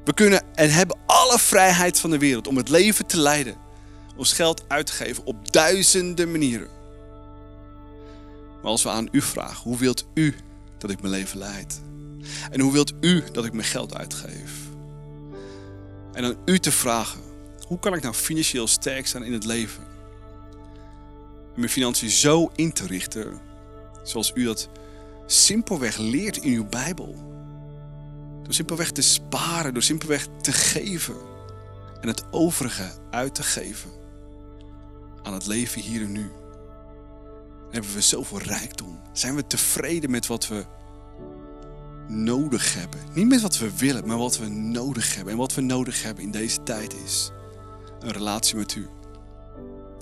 We 0.04 0.14
kunnen 0.14 0.42
en 0.54 0.70
hebben 0.70 0.98
alle 1.06 1.38
vrijheid 1.38 2.00
van 2.00 2.10
de 2.10 2.18
wereld 2.18 2.46
om 2.46 2.56
het 2.56 2.68
leven 2.68 3.06
te 3.06 3.20
leiden, 3.20 3.56
ons 4.16 4.32
geld 4.32 4.62
uit 4.68 4.86
te 4.86 4.92
geven 4.92 5.24
op 5.24 5.52
duizenden 5.52 6.30
manieren. 6.30 6.68
Maar 8.62 8.70
als 8.70 8.82
we 8.82 8.88
aan 8.88 9.08
u 9.10 9.22
vragen, 9.22 9.62
hoe 9.62 9.78
wilt 9.78 10.04
u 10.14 10.34
dat 10.78 10.90
ik 10.90 11.00
mijn 11.00 11.12
leven 11.12 11.38
leid? 11.38 11.80
En 12.50 12.60
hoe 12.60 12.72
wilt 12.72 12.92
u 13.00 13.22
dat 13.32 13.44
ik 13.44 13.52
mijn 13.52 13.66
geld 13.66 13.94
uitgeef? 13.94 14.61
En 16.12 16.24
aan 16.24 16.36
u 16.44 16.58
te 16.58 16.72
vragen, 16.72 17.20
hoe 17.66 17.78
kan 17.78 17.94
ik 17.94 18.02
nou 18.02 18.14
financieel 18.14 18.66
sterk 18.66 19.06
zijn 19.06 19.22
in 19.22 19.32
het 19.32 19.44
leven? 19.44 19.82
En 21.54 21.60
mijn 21.60 21.68
financiën 21.68 22.10
zo 22.10 22.50
in 22.54 22.72
te 22.72 22.86
richten, 22.86 23.40
zoals 24.02 24.32
u 24.34 24.44
dat 24.44 24.68
simpelweg 25.26 25.96
leert 25.96 26.36
in 26.36 26.52
uw 26.52 26.64
Bijbel. 26.64 27.14
Door 28.42 28.54
simpelweg 28.54 28.90
te 28.90 29.02
sparen, 29.02 29.72
door 29.72 29.82
simpelweg 29.82 30.26
te 30.40 30.52
geven 30.52 31.16
en 32.00 32.08
het 32.08 32.24
overige 32.30 32.90
uit 33.10 33.34
te 33.34 33.42
geven 33.42 33.90
aan 35.22 35.32
het 35.32 35.46
leven 35.46 35.80
hier 35.80 36.02
en 36.02 36.12
nu. 36.12 36.30
Hebben 37.70 37.94
we 37.94 38.00
zoveel 38.00 38.38
rijkdom. 38.38 39.00
Zijn 39.12 39.34
we 39.34 39.46
tevreden 39.46 40.10
met 40.10 40.26
wat 40.26 40.48
we 40.48 40.64
nodig 42.12 42.74
hebben. 42.74 43.00
Niet 43.14 43.28
met 43.28 43.40
wat 43.40 43.58
we 43.58 43.76
willen, 43.76 44.06
maar 44.06 44.18
wat 44.18 44.38
we 44.38 44.48
nodig 44.48 45.14
hebben. 45.14 45.32
En 45.32 45.38
wat 45.38 45.54
we 45.54 45.60
nodig 45.60 46.02
hebben 46.02 46.24
in 46.24 46.30
deze 46.30 46.62
tijd 46.62 46.94
is 47.04 47.30
een 48.00 48.12
relatie 48.12 48.56
met 48.56 48.74
u. 48.74 48.86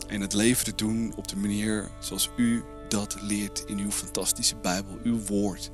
En 0.06 0.20
het 0.20 0.32
leven 0.32 0.64
te 0.64 0.74
doen 0.74 1.12
op 1.16 1.28
de 1.28 1.36
manier 1.36 1.88
zoals 1.98 2.30
u 2.36 2.62
dat 2.88 3.16
leert 3.20 3.64
in 3.66 3.78
uw 3.78 3.90
fantastische 3.90 4.56
Bijbel, 4.56 4.98
uw 5.02 5.18
woord. 5.26 5.70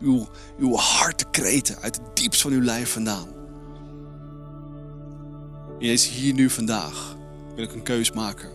Uw, 0.00 0.28
uw 0.58 0.74
hartekreten 0.74 1.76
uit 1.80 1.96
het 1.96 2.16
diepst 2.16 2.40
van 2.40 2.52
uw 2.52 2.62
lijf 2.62 2.92
vandaan. 2.92 3.28
En 5.78 5.86
Jezus, 5.86 6.10
hier 6.10 6.34
nu 6.34 6.50
vandaag 6.50 7.16
wil 7.54 7.64
ik 7.64 7.72
een 7.72 7.82
keus 7.82 8.12
maken 8.12 8.50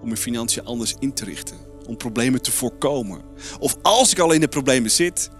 om 0.00 0.06
mijn 0.08 0.16
financiën 0.16 0.64
anders 0.64 0.94
in 0.98 1.12
te 1.12 1.24
richten. 1.24 1.56
Om 1.86 1.96
problemen 1.96 2.42
te 2.42 2.52
voorkomen. 2.52 3.20
Of 3.58 3.76
als 3.82 4.12
ik 4.12 4.18
al 4.18 4.32
in 4.32 4.40
de 4.40 4.48
problemen 4.48 4.90
zit, 4.90 5.30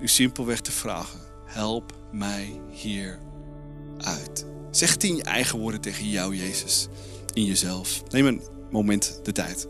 u 0.00 0.08
simpelweg 0.08 0.60
te 0.60 0.72
vragen: 0.72 1.20
help 1.44 1.92
mij 2.12 2.60
hier 2.70 3.18
uit. 3.98 4.46
Zeg 4.70 4.92
het 4.92 5.04
in 5.04 5.16
je 5.16 5.22
eigen 5.22 5.58
woorden 5.58 5.80
tegen 5.80 6.08
jou, 6.08 6.36
Jezus, 6.36 6.88
in 7.32 7.44
jezelf. 7.44 8.02
Neem 8.10 8.26
een 8.26 8.42
moment 8.70 9.20
de 9.22 9.32
tijd. 9.32 9.68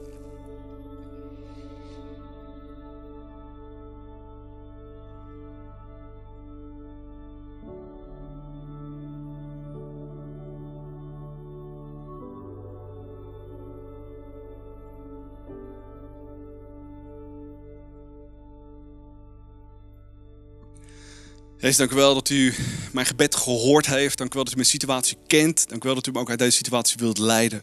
Jezus, 21.61 21.77
dank 21.77 21.91
u 21.91 21.95
wel 21.95 22.15
dat 22.15 22.29
u 22.29 22.55
mijn 22.93 23.07
gebed 23.07 23.37
gehoord 23.37 23.87
heeft. 23.87 24.19
Dank 24.19 24.31
u 24.31 24.35
wel 24.35 24.45
dat 24.45 24.53
u 24.53 24.57
mijn 24.57 24.69
situatie 24.69 25.17
kent. 25.27 25.69
Dank 25.69 25.83
u 25.83 25.87
wel 25.87 25.95
dat 25.95 26.07
u 26.07 26.11
me 26.13 26.19
ook 26.19 26.31
uit 26.31 26.39
deze 26.39 26.57
situatie 26.57 26.97
wilt 26.99 27.19
leiden. 27.19 27.63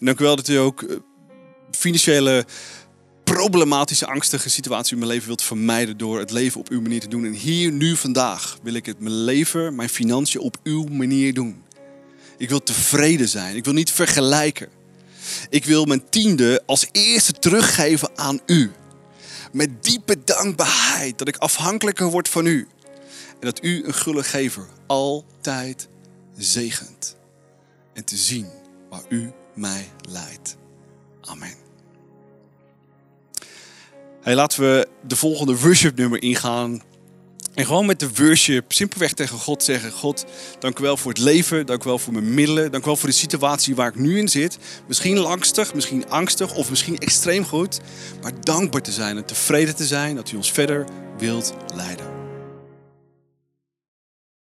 En 0.00 0.06
dank 0.06 0.20
u 0.20 0.24
wel 0.24 0.36
dat 0.36 0.48
u 0.48 0.56
ook 0.56 0.82
eh, 0.82 0.96
financiële 1.70 2.46
problematische, 3.24 4.06
angstige 4.06 4.50
situatie 4.50 4.92
in 4.92 4.98
mijn 4.98 5.10
leven 5.10 5.26
wilt 5.26 5.42
vermijden 5.42 5.96
door 5.96 6.18
het 6.18 6.30
leven 6.30 6.60
op 6.60 6.68
uw 6.68 6.80
manier 6.80 7.00
te 7.00 7.08
doen. 7.08 7.24
En 7.24 7.32
hier, 7.32 7.72
nu, 7.72 7.96
vandaag 7.96 8.58
wil 8.62 8.74
ik 8.74 8.86
het 8.86 9.00
mijn 9.00 9.24
leven, 9.24 9.74
mijn 9.74 9.88
financiën 9.88 10.40
op 10.40 10.56
uw 10.62 10.84
manier 10.84 11.34
doen. 11.34 11.62
Ik 12.38 12.48
wil 12.48 12.62
tevreden 12.62 13.28
zijn. 13.28 13.56
Ik 13.56 13.64
wil 13.64 13.74
niet 13.74 13.90
vergelijken. 13.90 14.68
Ik 15.50 15.64
wil 15.64 15.84
mijn 15.84 16.08
tiende 16.08 16.62
als 16.66 16.86
eerste 16.92 17.32
teruggeven 17.32 18.10
aan 18.14 18.40
u. 18.46 18.70
Met 19.52 19.84
diepe 19.84 20.16
dankbaarheid 20.24 21.18
dat 21.18 21.28
ik 21.28 21.36
afhankelijker 21.36 22.10
word 22.10 22.28
van 22.28 22.46
u. 22.46 22.68
En 23.40 23.46
dat 23.46 23.64
u 23.64 23.84
een 23.84 23.94
gulle 23.94 24.22
gever 24.22 24.66
altijd 24.86 25.88
zegent. 26.36 27.16
En 27.92 28.04
te 28.04 28.16
zien 28.16 28.46
waar 28.90 29.04
u 29.08 29.32
mij 29.54 29.88
leidt. 30.08 30.56
Amen. 31.20 31.54
Hey, 34.20 34.34
laten 34.34 34.60
we 34.60 34.88
de 35.06 35.16
volgende 35.16 35.58
worship 35.58 35.96
nummer 35.96 36.22
ingaan. 36.22 36.82
En 37.54 37.66
gewoon 37.66 37.86
met 37.86 38.00
de 38.00 38.08
worship 38.14 38.72
simpelweg 38.72 39.12
tegen 39.12 39.38
God 39.38 39.62
zeggen: 39.62 39.92
God, 39.92 40.24
dank 40.58 40.78
u 40.78 40.82
wel 40.82 40.96
voor 40.96 41.12
het 41.12 41.20
leven, 41.20 41.66
dank 41.66 41.84
u 41.84 41.88
wel 41.88 41.98
voor 41.98 42.12
mijn 42.12 42.34
middelen, 42.34 42.70
dank 42.70 42.82
u 42.82 42.86
wel 42.86 42.96
voor 42.96 43.08
de 43.08 43.14
situatie 43.14 43.74
waar 43.74 43.88
ik 43.88 43.94
nu 43.94 44.18
in 44.18 44.28
zit. 44.28 44.58
Misschien 44.86 45.18
langstig, 45.18 45.74
misschien 45.74 46.10
angstig 46.10 46.54
of 46.54 46.70
misschien 46.70 46.98
extreem 46.98 47.44
goed. 47.44 47.80
Maar 48.22 48.32
dankbaar 48.40 48.82
te 48.82 48.92
zijn 48.92 49.16
en 49.16 49.24
tevreden 49.24 49.76
te 49.76 49.86
zijn 49.86 50.16
dat 50.16 50.30
u 50.30 50.36
ons 50.36 50.52
verder 50.52 50.86
wilt 51.18 51.54
leiden. 51.74 52.17